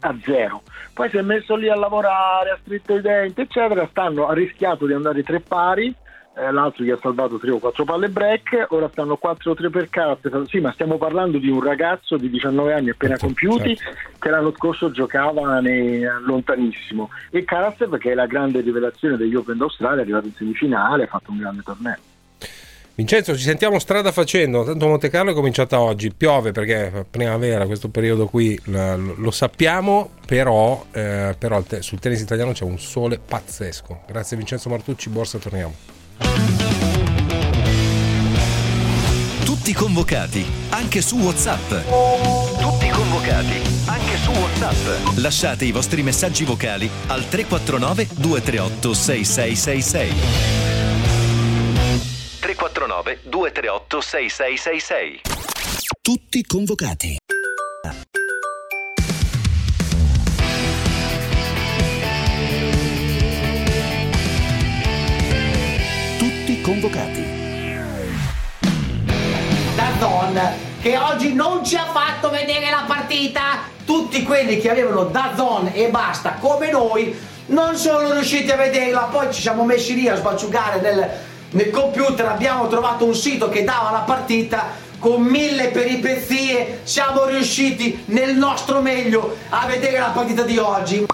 [0.00, 0.62] a zero.
[0.92, 3.86] Poi si è messo lì a lavorare, ha stretto i denti, eccetera.
[3.90, 5.94] Stanno, ha rischiato di andare tre pari.
[6.36, 9.70] Eh, l'altro gli ha salvato tre o quattro palle break, ora stanno 4 o 3
[9.70, 10.30] per carte.
[10.46, 14.18] Sì, ma stiamo parlando di un ragazzo di 19 anni appena certo, compiuti certo.
[14.20, 17.10] che l'anno scorso giocava nei, lontanissimo.
[17.30, 21.08] E Karatsev, che è la grande rivelazione degli Open d'Australia, è arrivato in semifinale, ha
[21.08, 21.96] fatto un grande torneo.
[22.98, 24.64] Vincenzo, ci sentiamo strada facendo.
[24.64, 30.84] Tanto Monte Carlo è cominciata oggi, piove perché primavera, questo periodo qui lo sappiamo, però,
[30.90, 34.00] eh, però sul tennis italiano c'è un sole pazzesco.
[34.04, 35.72] Grazie Vincenzo Martucci, borsa, torniamo.
[39.44, 41.70] Tutti convocati, anche su WhatsApp.
[42.58, 45.18] Tutti convocati, anche su WhatsApp.
[45.18, 50.97] Lasciate i vostri messaggi vocali al 349 238 6666.
[52.54, 55.20] 349 238 6666.
[56.00, 57.18] Tutti convocati.
[66.16, 67.22] Tutti convocati.
[69.74, 70.40] Dazon
[70.80, 73.60] che oggi non ci ha fatto vedere la partita.
[73.84, 77.14] Tutti quelli che avevano Dazon e basta come noi
[77.48, 79.08] non sono riusciti a vederla.
[79.10, 83.64] Poi ci siamo messi lì a sbalciugare nel nel computer abbiamo trovato un sito che
[83.64, 90.42] dava la partita con mille peripezie siamo riusciti nel nostro meglio a vedere la partita
[90.42, 91.06] di oggi.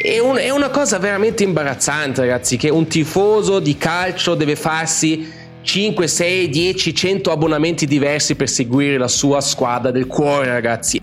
[0.00, 5.32] È, un, è una cosa veramente imbarazzante ragazzi che un tifoso di calcio deve farsi
[5.62, 10.98] 5, 6, 10, 100 abbonamenti diversi per seguire la sua squadra del cuore ragazzi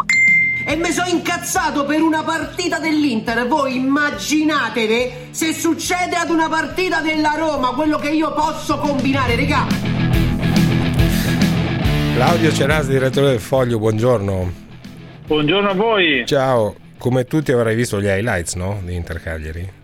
[0.65, 3.47] e mi sono incazzato per una partita dell'Inter.
[3.47, 9.65] Voi immaginatevi se succede ad una partita della Roma quello che io posso combinare, regà.
[12.13, 14.51] Claudio Cerasi, direttore del Foglio, buongiorno.
[15.25, 16.23] Buongiorno a voi.
[16.25, 18.79] Ciao, come tutti avrai visto gli highlights, no?
[18.83, 19.79] Di Inter Cagliari.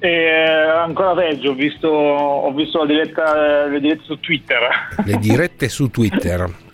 [0.00, 0.30] Eh,
[0.76, 4.58] ancora peggio, ho visto, ho visto la diretta, le dirette su Twitter.
[5.04, 6.48] Le dirette su Twitter.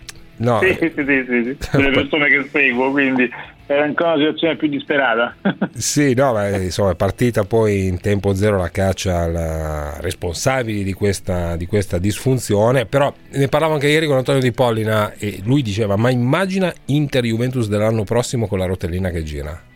[0.44, 0.60] No.
[0.60, 1.56] Sì, sì, sì, sì, sì.
[1.76, 3.28] delle persone che seguo, quindi
[3.66, 5.34] era ancora una situazione più disperata.
[5.72, 10.92] sì, no, ma insomma è partita poi in tempo zero la caccia ai responsabili di
[10.92, 15.62] questa, di questa disfunzione, però ne parlavo anche ieri con Antonio Di Pollina e lui
[15.62, 19.72] diceva ma immagina Inter-Juventus dell'anno prossimo con la rotellina che gira.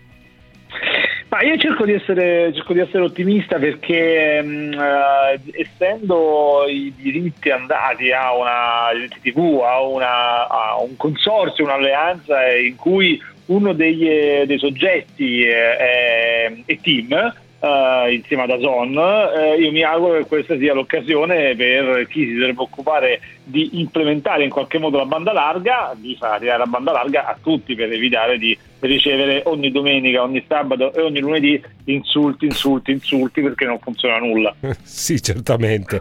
[1.38, 7.48] Ma io cerco di essere, cerco di essere ottimista perché mh, uh, essendo i diritti
[7.50, 14.08] andati a una diritti TV, a, una, a un consorzio, un'alleanza in cui uno degli,
[14.46, 18.96] dei soggetti è, è, è team, Uh, insieme ad Azon.
[18.96, 24.44] Uh, io mi auguro che questa sia l'occasione per chi si dovrebbe occupare di implementare
[24.44, 27.90] in qualche modo la banda larga, di far arrivare la banda larga a tutti per
[27.90, 33.78] evitare di ricevere ogni domenica, ogni sabato e ogni lunedì insulti, insulti, insulti perché non
[33.80, 34.54] funziona nulla.
[34.82, 36.00] sì, certamente.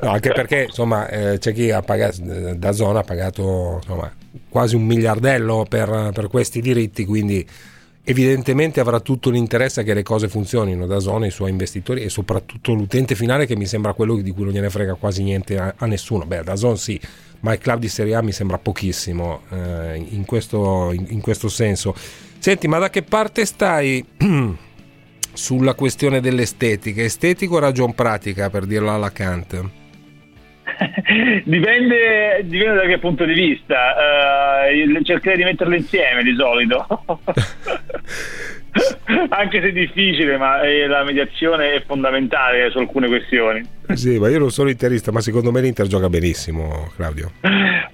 [0.00, 2.16] No, anche perché insomma eh, c'è chi ha pagato,
[2.56, 4.12] da zona ha pagato insomma,
[4.48, 7.46] quasi un miliardello per, per questi diritti, quindi
[8.10, 12.08] evidentemente avrà tutto l'interesse a che le cose funzionino da zona, i suoi investitori e
[12.08, 15.74] soprattutto l'utente finale che mi sembra quello di cui non gliene frega quasi niente a,
[15.76, 16.24] a nessuno.
[16.26, 17.00] Beh, da zona sì,
[17.40, 21.48] ma il club di Serie A mi sembra pochissimo eh, in, questo, in, in questo
[21.48, 21.94] senso.
[22.38, 24.04] Senti, ma da che parte stai
[25.32, 27.02] sulla questione dell'estetica?
[27.02, 29.79] Estetico o ragion pratica, per dirla alla Kant?
[31.44, 33.94] dipende, dipende, da che punto di vista.
[34.66, 36.86] Uh, cercherei di metterle insieme di solito.
[39.30, 43.66] Anche se è difficile, ma la mediazione è fondamentale su alcune questioni.
[43.94, 47.32] Sì, ma io non sono interista, ma secondo me l'Inter gioca benissimo, Claudio.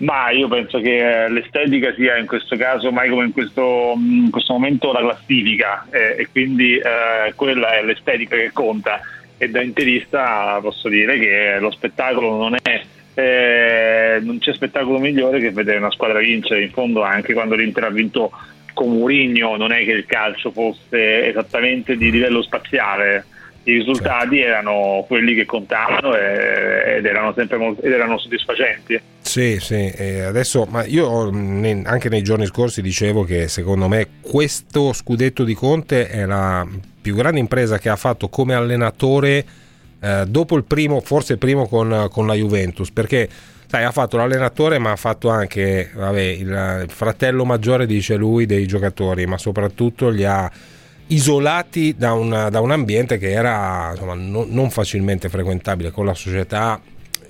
[0.00, 4.52] Ma io penso che l'estetica sia in questo caso, mai come in questo, in questo
[4.52, 9.00] momento, la classifica eh, e quindi eh, quella è l'estetica che conta.
[9.38, 12.82] E da interista posso dire che lo spettacolo non è
[13.18, 17.84] eh, non c'è spettacolo migliore che vedere una squadra vincere in fondo anche quando l'Inter
[17.84, 18.30] ha vinto
[18.74, 23.24] con Murigno non è che il calcio fosse esattamente di livello spaziale
[23.66, 24.48] i risultati certo.
[24.48, 29.00] erano quelli che contavano ed erano sempre molto, ed erano soddisfacenti.
[29.20, 29.92] Sì, sì,
[30.24, 36.24] adesso, ma io anche nei giorni scorsi dicevo che secondo me questo scudetto di Conte
[36.26, 36.64] la
[37.06, 39.44] più grande impresa che ha fatto come allenatore
[40.00, 43.28] eh, dopo il primo, forse il primo con, con la Juventus, perché
[43.68, 48.66] sai, ha fatto l'allenatore ma ha fatto anche vabbè, il, fratello maggiore, dice lui, dei
[48.66, 50.50] giocatori, ma soprattutto li ha
[51.06, 56.14] isolati da, una, da un ambiente che era insomma, no, non facilmente frequentabile con la
[56.14, 56.80] società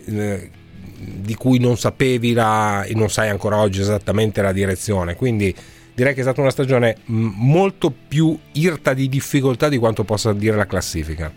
[0.07, 0.51] eh,
[0.99, 5.17] di cui non sapevi la, e non sai ancora oggi esattamente la direzione.
[5.17, 5.55] Quindi
[5.97, 10.55] direi che è stata una stagione molto più irta di difficoltà di quanto possa dire
[10.55, 11.33] la classifica.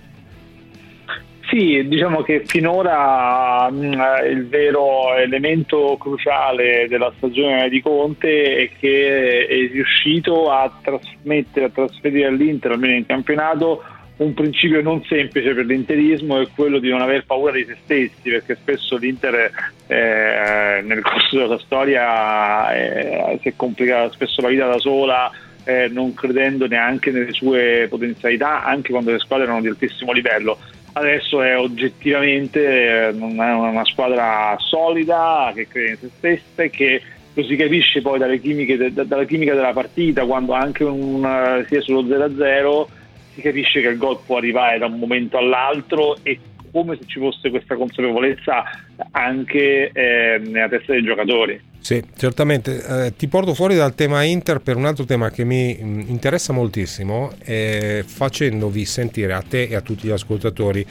[1.50, 8.70] Sì, diciamo che finora mh, mm, il vero elemento cruciale della stagione di Conte è
[8.80, 13.82] che è riuscito a trasmettere, a trasferire all'Inter, almeno in campionato,
[14.20, 18.30] un principio non semplice per l'interismo è quello di non aver paura di se stessi,
[18.30, 19.52] perché spesso l'Inter
[19.88, 25.32] eh, nel corso della storia eh, si è complicata spesso la vita da sola.
[25.66, 30.58] Eh, non credendo neanche nelle sue potenzialità, anche quando le squadre erano di altissimo livello
[30.94, 37.02] adesso è oggettivamente eh, una, una squadra solida che crede in se stessa e che
[37.34, 41.82] lo si capisce poi dalle chimiche de, dalla chimica della partita quando anche un, sia
[41.82, 42.98] sullo 0-0
[43.40, 46.40] si capisce che il gol può arrivare da un momento all'altro e
[46.72, 48.64] come se ci fosse questa consapevolezza
[49.12, 51.60] anche eh, nella testa dei giocatori.
[51.80, 53.06] Sì, certamente.
[53.06, 56.54] Eh, ti porto fuori dal tema Inter per un altro tema che mi mm, interessa
[56.54, 60.86] moltissimo, eh, facendovi sentire a te e a tutti gli ascoltatori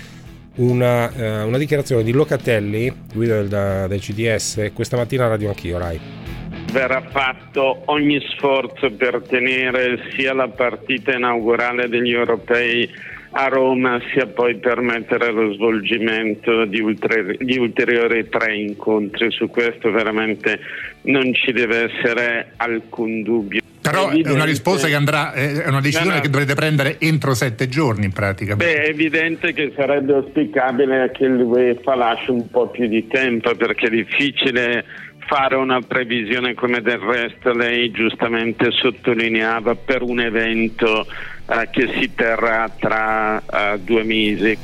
[0.56, 5.78] una, eh, una dichiarazione di Locatelli, guida del, del, CDS, questa mattina a Radio Anch'io,
[5.78, 6.27] Rai.
[6.70, 12.88] Verrà fatto ogni sforzo per tenere sia la partita inaugurale degli europei
[13.30, 19.30] a Roma sia poi permettere lo svolgimento di, ulteri- di, ulteriori tre incontri.
[19.30, 20.60] Su questo veramente
[21.02, 23.60] non ci deve essere alcun dubbio.
[23.80, 26.20] Però è, è una risposta che andrà, è una decisione no, no.
[26.20, 28.56] che dovrete prendere entro sette giorni in pratica.
[28.56, 33.86] Beh, è evidente che sarebbe auspicabile che l'UEFA lasci un po' più di tempo perché
[33.86, 34.84] è difficile
[35.28, 41.06] fare una previsione come del resto lei giustamente sottolineava per un evento
[41.46, 44.58] eh, che si terrà tra eh, due mesi.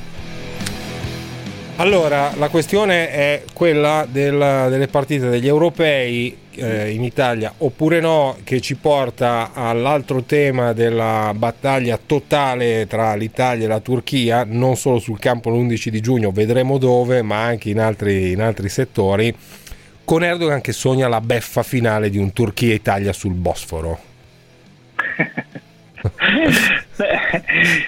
[1.76, 8.36] Allora, la questione è quella del, delle partite degli europei eh, in Italia oppure no,
[8.44, 14.98] che ci porta all'altro tema della battaglia totale tra l'Italia e la Turchia, non solo
[14.98, 19.34] sul campo l'11 di giugno, vedremo dove, ma anche in altri, in altri settori,
[20.04, 23.98] con Erdogan che sogna la beffa finale di un Turchia-Italia sul Bosforo.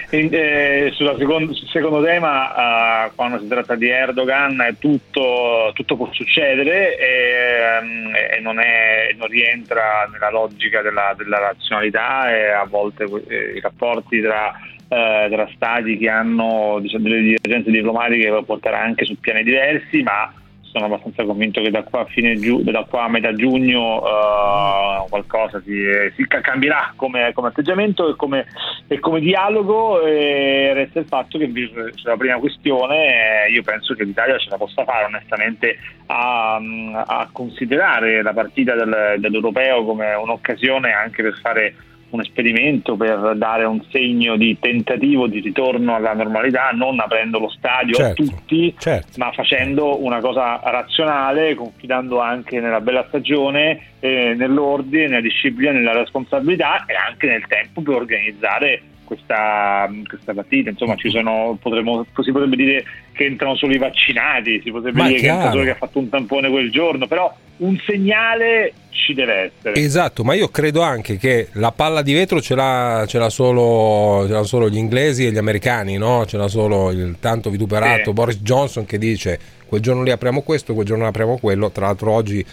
[0.09, 6.97] Eh, secondo, sul secondo tema, uh, quando si tratta di Erdogan, tutto, tutto può succedere
[6.97, 13.03] e, um, e non, è, non, rientra nella logica della, della razionalità e a volte
[13.03, 14.51] eh, i rapporti tra,
[14.87, 20.01] uh, tra stati che hanno diciamo, delle divergenze diplomatiche può portare anche su piani diversi,
[20.01, 20.33] ma
[20.71, 25.07] sono abbastanza convinto che da qua a, fine giu- da qua a metà giugno uh,
[25.09, 25.75] qualcosa si,
[26.15, 28.45] si, cambierà come, come atteggiamento e come,
[28.87, 31.51] e come, dialogo e resta il fatto che
[31.95, 35.77] sulla prima questione eh, io penso che l'Italia ce la possa fare onestamente
[36.07, 41.75] a, a considerare la partita del, dell'Europeo come un'occasione anche per fare
[42.09, 47.49] un esperimento per dare un segno di tentativo di ritorno alla normalità, non aprendo lo
[47.49, 49.17] stadio certo, a tutti, certo.
[49.17, 55.93] ma facendo una cosa razionale, confidando anche nella bella stagione, eh, nell'ordine, nella disciplina, nella
[55.93, 60.69] responsabilità e anche nel tempo per organizzare questa, questa partita.
[60.69, 62.83] Insomma, ci sono, potremmo, si potrebbe dire
[63.13, 65.37] che entrano solo i vaccinati, si potrebbe Ma dire chiaro.
[65.37, 69.51] che entra solo chi ha fatto un tampone quel giorno, però un segnale ci deve
[69.55, 69.79] essere.
[69.79, 74.25] Esatto, ma io credo anche che la palla di vetro ce l'ha, ce l'ha, solo,
[74.27, 76.25] ce l'ha solo, gli inglesi e gli americani, no?
[76.25, 78.13] ce l'ha solo il tanto vituperato sì.
[78.13, 82.11] Boris Johnson che dice quel giorno lì apriamo questo, quel giorno apriamo quello, tra l'altro
[82.11, 82.45] oggi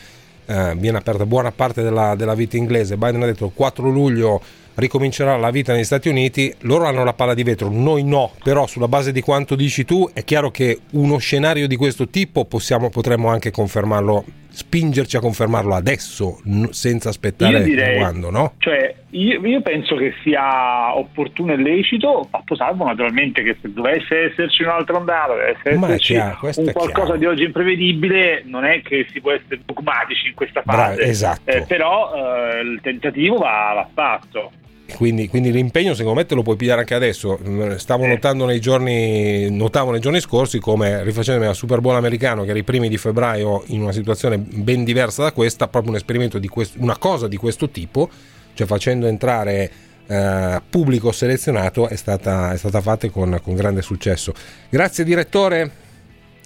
[0.47, 4.41] eh, viene aperta buona parte della, della vita inglese, Biden ha detto il 4 luglio
[4.75, 8.67] ricomincerà la vita negli Stati Uniti, loro hanno la palla di vetro, noi no, però
[8.67, 12.91] sulla base di quanto dici tu è chiaro che uno scenario di questo tipo possiamo,
[12.91, 18.55] potremmo anche confermarlo, spingerci a confermarlo adesso, senza aspettare direi, quando, no?
[18.59, 24.31] Cioè, io, io, penso che sia opportuno e lecito, fatto salvo naturalmente che se dovesse
[24.31, 29.21] esserci un'altra ondata, dovesse esserci chiaro, un qualcosa di oggi imprevedibile, non è che si
[29.21, 31.51] può essere dogmatici in questa fase, Bra- esatto.
[31.51, 34.51] eh, però eh, il tentativo va, va fatto.
[34.93, 37.39] Quindi, quindi, l'impegno secondo me te lo puoi pigliare anche adesso.
[37.77, 42.51] Stavo notando nei giorni, notavo nei giorni scorsi come rifacendomi al Super Bowl americano, che
[42.51, 46.39] era i primi di febbraio, in una situazione ben diversa da questa, proprio un esperimento
[46.39, 48.09] di questo, una cosa di questo tipo,
[48.53, 49.71] cioè facendo entrare
[50.07, 54.33] eh, pubblico selezionato, è stata, è stata fatta con, con grande successo.
[54.69, 55.71] Grazie direttore,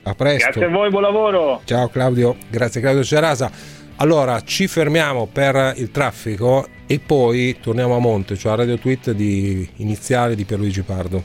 [0.05, 0.51] a presto.
[0.51, 1.61] Grazie a voi, buon lavoro.
[1.64, 3.51] Ciao Claudio, grazie Claudio Cerasa.
[3.97, 9.12] Allora ci fermiamo per il traffico e poi torniamo a monte, cioè a radio tweet
[9.12, 11.22] di iniziale di Pierluigi Pardo.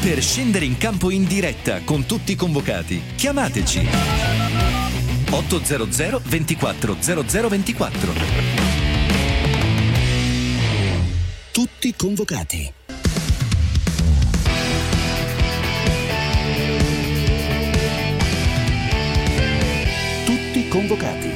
[0.00, 3.86] Per scendere in campo in diretta con tutti i convocati, chiamateci
[5.30, 8.12] 800 24 0024.
[11.52, 12.72] Tutti convocati.
[20.76, 21.35] convocati.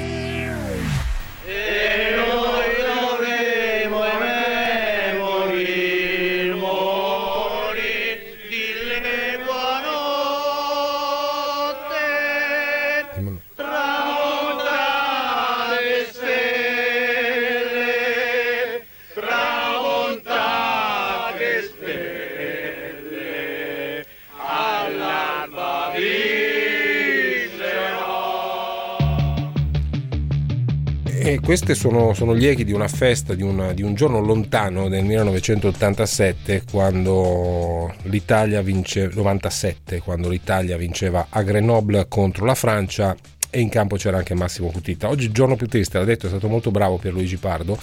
[31.50, 35.02] Queste sono, sono, gli echi di una festa, di, una, di, un giorno lontano del
[35.02, 43.16] 1987, quando l'Italia vince, 97, quando l'Italia vinceva a Grenoble contro la Francia
[43.50, 45.08] e in campo c'era anche Massimo Cutita.
[45.08, 47.76] Oggi giorno più triste, l'ha detto, è stato molto bravo per Luigi Pardo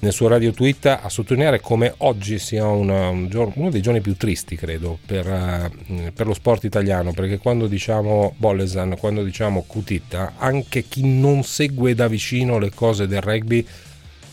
[0.00, 4.00] nel suo radio tweet a sottolineare come oggi sia una, un giorno, uno dei giorni
[4.00, 9.64] più tristi, credo, per, uh, per, lo sport italiano, perché quando diciamo Bolesan, quando diciamo
[9.66, 13.66] Cutita, anche chi non segue da vicino le cose del rugby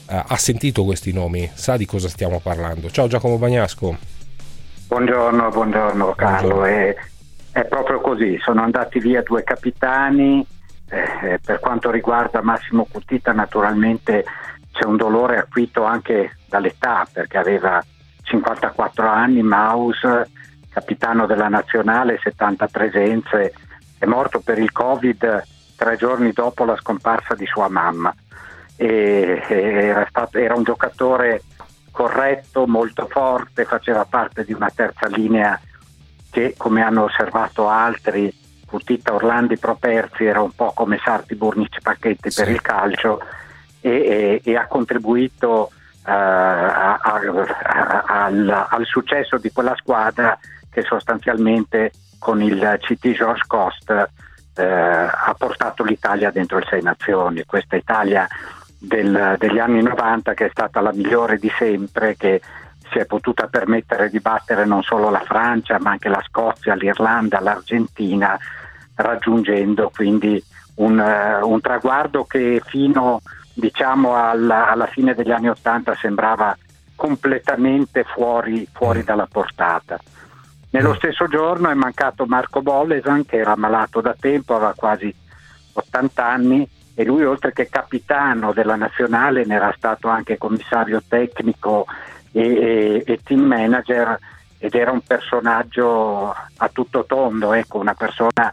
[0.07, 2.89] uh, ha sentito questi nomi, sa di cosa stiamo parlando.
[2.91, 3.97] Ciao Giacomo Bagnasco.
[4.88, 6.66] Buongiorno, buongiorno Carlo, buongiorno.
[6.66, 6.95] È,
[7.51, 10.45] è, proprio così, sono andati via due capitani,
[10.89, 14.24] eh, eh per quanto riguarda Massimo Cutita naturalmente
[14.76, 17.82] c'è un dolore acuito anche dall'età perché aveva
[18.23, 20.01] 54 anni, Maus,
[20.69, 23.53] capitano della nazionale, 70 presenze,
[23.97, 25.43] è morto per il Covid
[25.78, 28.13] tre giorni dopo la scomparsa di sua mamma.
[28.76, 31.41] E, era, stato, era un giocatore
[31.91, 35.57] corretto, molto forte, faceva parte di una terza linea
[36.30, 38.30] che, come hanno osservato altri,
[38.65, 42.41] Cutita Orlandi Properzi era un po' come Sarti Burnici Pacchetti sì.
[42.41, 43.21] per il calcio
[43.86, 50.38] e, e, e ha contribuito uh, a, a, a, al, al, successo di quella squadra
[50.71, 54.01] che sostanzialmente con il CT George Cost uh,
[54.55, 58.27] ha portato l'Italia dentro il Sei Nazioni, questa Italia
[58.79, 62.41] del, degli anni 90 che è stata la migliore di sempre, che
[62.91, 67.39] si è potuta permettere di battere non solo la Francia ma anche la Scozia, l'Irlanda,
[67.39, 68.36] l'Argentina,
[68.95, 70.43] raggiungendo quindi
[70.77, 73.21] un, uh, un traguardo che fino
[73.56, 76.56] diciamo alla, alla, fine degli anni Ottanta sembrava
[76.95, 79.03] completamente fuori, fuori mm.
[79.03, 79.99] dalla portata.
[80.70, 80.95] Nello mm.
[80.95, 85.14] stesso giorno è mancato Marco Bollesan che era malato da tempo, aveva quasi
[85.74, 91.86] 80 anni e lui oltre che capitano della nazionale ne era stato anche commissario tecnico
[92.32, 94.18] e, e, e team manager
[94.58, 98.51] ed era un personaggio a tutto tondo, ecco, una persona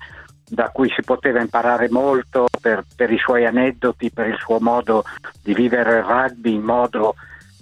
[0.52, 5.02] da cui si poteva imparare molto per, per, i suoi aneddoti, per il suo modo
[5.42, 7.14] di vivere il rugby in, modo,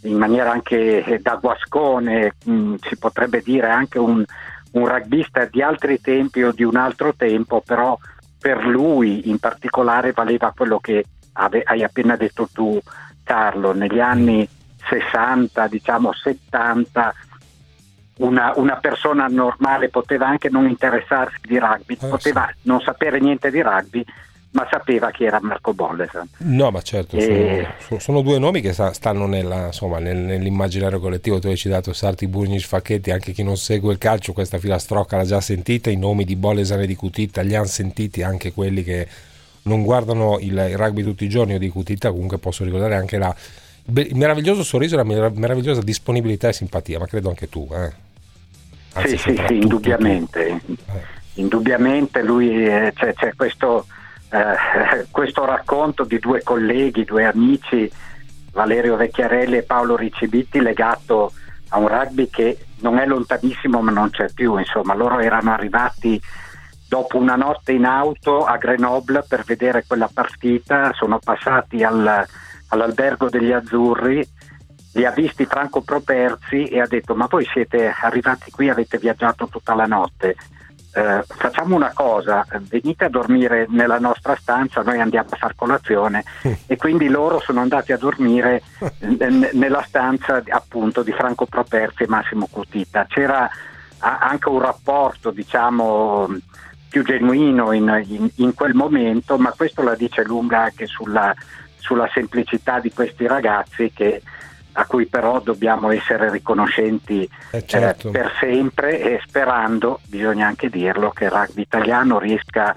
[0.03, 4.25] in maniera anche da guascone, mh, mm, si potrebbe dire anche un,
[4.73, 7.97] un rugbista di altri tempi o di un altro tempo, però
[8.41, 12.77] per lui in particolare valeva quello che hai appena detto tu
[13.23, 14.49] Carlo, negli anni
[14.89, 17.15] 60, diciamo 70,
[18.21, 22.69] una, una, persona normale poteva anche non interessarsi di rugby, eh, poteva sì.
[22.69, 24.05] non sapere niente di rugby,
[24.53, 26.29] ma sapeva chi era Marco Bollesan.
[26.39, 27.67] No, ma certo, e...
[27.79, 31.39] sono, sono, due nomi che stanno nella, insomma, nel, nell'immaginario collettivo.
[31.39, 35.25] Tu hai citato Sarti, Burnic, Facchetti, anche chi non segue il calcio, questa filastrocca l'ha
[35.25, 39.07] già sentita, i nomi di Bollesan e di Cutitta li hanno sentiti anche quelli che
[39.63, 43.19] non guardano il, il rugby tutti i giorni o di Cutitta, comunque posso ricordare anche
[43.19, 43.35] la,
[43.85, 47.69] il meraviglioso sorriso e la meravigliosa disponibilità e simpatia, ma credo anche tu.
[47.73, 48.09] Eh.
[48.95, 50.47] Anzi, sì, sì, sì, indubbiamente.
[50.47, 50.61] Eh.
[51.35, 53.87] Indubbiamente lui eh, c'è, c'è questo,
[54.31, 57.91] eh, questo, racconto di due colleghi, due amici,
[58.53, 61.33] Valerio Vecchiarelli e Paolo Riccibitti, legato
[61.69, 64.57] a un rugby che non è lontanissimo ma non c'è più.
[64.57, 66.21] Insomma, loro erano arrivati
[66.91, 72.27] dopo una notte in auto a Grenoble per vedere quella partita, sono passati al,
[72.69, 74.27] all'albergo degli Azzurri,
[74.93, 79.47] li ha visti Franco Properzi e ha detto ma voi siete arrivati qui, avete viaggiato
[79.49, 80.37] tutta la notte,
[80.93, 86.25] eh, facciamo una cosa, venite a dormire nella nostra stanza, noi andiamo a far colazione
[86.67, 88.63] e quindi loro sono andati a dormire
[89.01, 93.07] n- nella stanza appunto di Franco Properzi e Massimo Cutita.
[93.09, 93.49] C'era
[93.99, 96.27] anche un rapporto diciamo
[96.89, 101.33] più genuino in, in, in, quel momento, ma questo la dice lunga anche sulla,
[101.77, 104.23] sulla semplicità di questi ragazzi che,
[104.73, 108.09] a cui però dobbiamo essere riconoscenti eh certo.
[108.09, 112.75] eh, per sempre e sperando, bisogna anche dirlo, che il rugby italiano riesca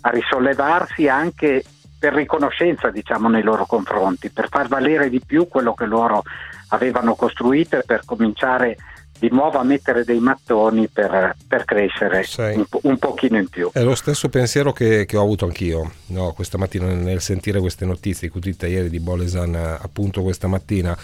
[0.00, 1.64] a risollevarsi anche
[1.98, 6.22] per riconoscenza diciamo, nei loro confronti, per far valere di più quello che loro
[6.68, 8.76] avevano costruito e per cominciare
[9.18, 13.70] di nuovo a mettere dei mattoni per, per crescere un, un, pochino in più.
[13.72, 17.86] È lo stesso pensiero che, che ho avuto anch'io no, questa mattina nel sentire queste
[17.86, 20.96] notizie, Cutita ieri di Bolesan appunto questa mattina,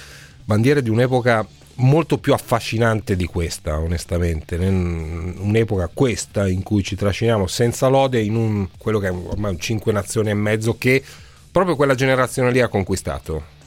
[0.50, 1.46] bandiere di un'epoca
[1.76, 4.56] molto più affascinante di questa, onestamente.
[4.56, 9.60] Un'epoca questa in cui ci trasciniamo senza lode in un, quello che è ormai un
[9.60, 11.04] cinque nazioni e mezzo che
[11.52, 13.58] proprio quella generazione lì ha conquistato.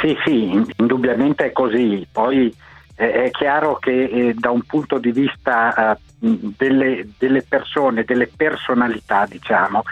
[0.00, 2.06] Sì, sì, indubbiamente è così.
[2.12, 2.54] Poi
[2.94, 9.26] è chiaro che eh, da un punto di vista eh, delle, delle, persone, delle personalità,
[9.28, 9.82] diciamo,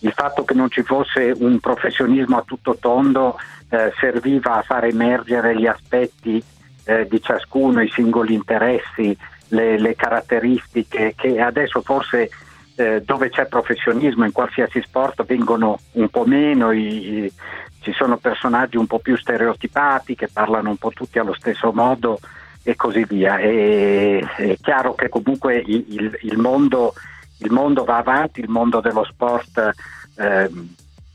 [0.00, 3.38] il fatto che non ci fosse un professionismo a tutto tondo
[3.68, 6.42] eh, serviva a far emergere gli aspetti
[6.84, 9.16] eh, di ciascuno, i singoli interessi,
[9.48, 12.30] le, le caratteristiche che adesso forse
[12.76, 17.32] eh, dove c'è professionismo in qualsiasi sport vengono un po' meno, i, i,
[17.80, 22.18] ci sono personaggi un po' più stereotipati che parlano un po' tutti allo stesso modo
[22.62, 23.38] e così via.
[23.38, 26.94] E, è chiaro che comunque il, il, il, mondo,
[27.40, 29.70] il, mondo, va avanti, il mondo dello sport
[30.16, 30.50] eh,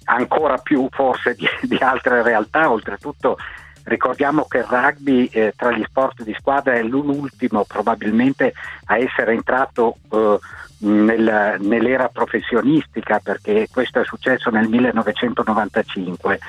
[0.06, 3.38] ancora più forse di, di, altre realtà, oltretutto
[3.86, 8.54] ricordiamo che il rugby eh, tra gli sport di squadra è l'ultimo probabilmente
[8.86, 10.40] a essere entrato eh,
[10.78, 16.40] nel, nell'era professionistica perché questo è successo nel 1995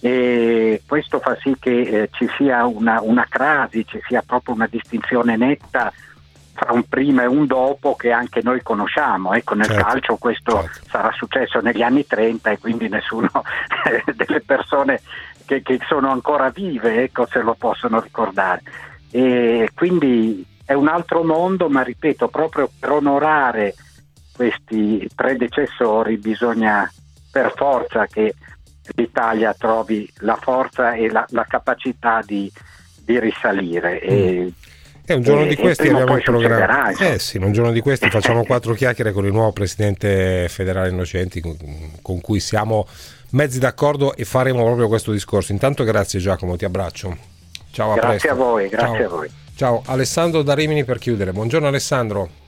[0.00, 4.68] e questo fa sì che eh, ci sia una, una crasi, ci sia proprio una
[4.70, 5.92] distinzione netta
[6.54, 9.34] fra un prima e un dopo che anche noi conosciamo.
[9.34, 10.88] Ecco, nel certo, calcio questo certo.
[10.88, 13.28] sarà successo negli anni 30 e quindi nessuno
[14.14, 15.00] delle persone
[15.44, 18.62] che, che, sono ancora vive ecco, se lo possono ricordare.
[19.10, 23.74] E quindi è un altro mondo, ma ripeto, proprio per onorare
[24.34, 26.90] questi predecessori bisogna
[27.30, 28.34] per forza che
[28.96, 32.50] l'Italia trovi la forza e la, la capacità di,
[33.04, 33.94] di risalire.
[33.94, 34.08] Mm.
[34.08, 34.52] E,
[35.06, 36.90] eh, un giorno di questi abbiamo il programma.
[36.96, 41.40] Eh sì, un giorno di questi facciamo quattro chiacchiere con il nuovo presidente federale Innocenti
[41.40, 41.56] con,
[42.00, 42.86] con cui siamo
[43.30, 45.52] mezzi d'accordo e faremo proprio questo discorso.
[45.52, 47.16] Intanto grazie Giacomo, ti abbraccio.
[47.70, 48.30] Ciao, a grazie presto.
[48.30, 49.06] a voi, grazie Ciao.
[49.06, 49.30] a voi.
[49.56, 51.32] Ciao, Alessandro da Rimini per chiudere.
[51.32, 52.42] Buongiorno Alessandro.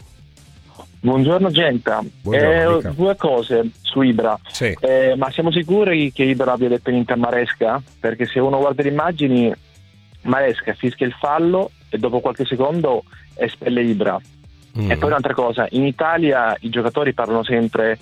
[0.99, 4.77] Buongiorno Genta, Buongiorno, eh, due cose su Ibra, sì.
[4.81, 7.81] eh, ma siamo sicuri che Ibra abbia detto niente a Maresca?
[8.01, 9.55] Perché se uno guarda le immagini,
[10.23, 14.21] Maresca fischia il fallo e dopo qualche secondo espelle Ibra.
[14.79, 14.91] Mm.
[14.91, 17.99] E poi un'altra cosa, in Italia i giocatori parlano sempre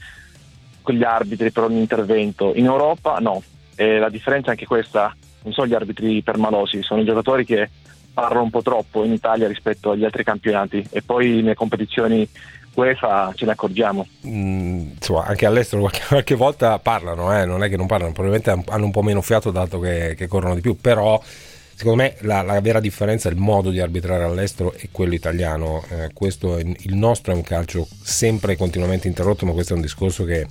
[0.82, 3.42] con gli arbitri per ogni intervento, in Europa no,
[3.74, 7.70] e la differenza è anche questa, non sono gli arbitri permalosi, sono i giocatori che
[8.12, 12.28] parlano un po' troppo in Italia rispetto agli altri campionati e poi nelle competizioni
[12.74, 14.06] UEFA ce ne accorgiamo.
[14.26, 17.44] Mm, insomma, anche all'estero qualche, qualche volta parlano, eh?
[17.44, 20.54] non è che non parlano, probabilmente hanno un po' meno fiato dato che, che corrono
[20.54, 21.20] di più, però
[21.74, 25.84] secondo me la, la, vera differenza è il modo di arbitrare all'estero e quello italiano.
[25.90, 29.82] Eh, questo il nostro è un calcio sempre e continuamente interrotto, ma questo è un
[29.82, 30.46] discorso che,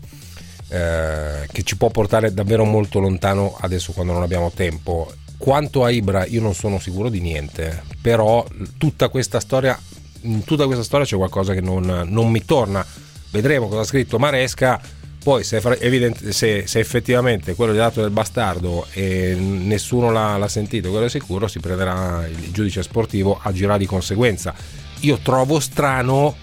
[0.69, 5.11] eh, che ci può portare davvero molto lontano adesso quando non abbiamo tempo.
[5.37, 8.45] Quanto a Ibra io non sono sicuro di niente, però
[8.77, 9.77] tutta questa storia
[10.23, 12.85] in tutta questa storia c'è qualcosa che non, non mi torna.
[13.31, 14.79] Vedremo cosa ha scritto Maresca.
[15.23, 20.49] Poi, se, evidente, se, se effettivamente quello è dato del bastardo e nessuno l'ha, l'ha,
[20.49, 24.53] sentito, quello è sicuro, si prenderà il giudice sportivo, agirà di conseguenza.
[24.99, 26.35] Io trovo strano,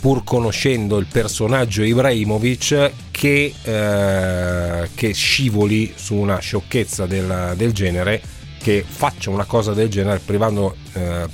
[0.00, 8.22] pur conoscendo il personaggio Ibrahimovic, che, eh, che scivoli su una sciocchezza del, del genere
[8.62, 11.26] che faccia una cosa del genere privando, eh,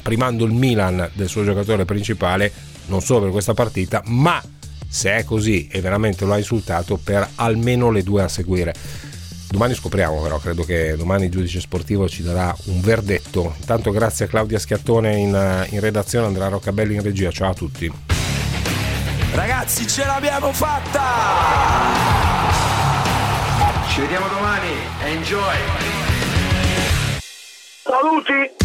[0.00, 2.52] primando il Milan del suo giocatore principale
[2.86, 4.42] non solo per questa partita ma
[4.94, 8.72] se è così e veramente lo ha insultato per almeno le due a seguire.
[9.48, 13.56] Domani scopriamo però credo che domani il giudice sportivo ci darà un verdetto.
[13.58, 17.32] Intanto grazie a Claudia Schiattone in, in redazione Andrea Roccabelli in regia.
[17.32, 17.92] Ciao a tutti.
[19.32, 21.00] Ragazzi ce l'abbiamo fatta!
[23.88, 24.70] Ci vediamo domani.
[25.02, 25.56] Enjoy!
[27.82, 28.63] Saluti!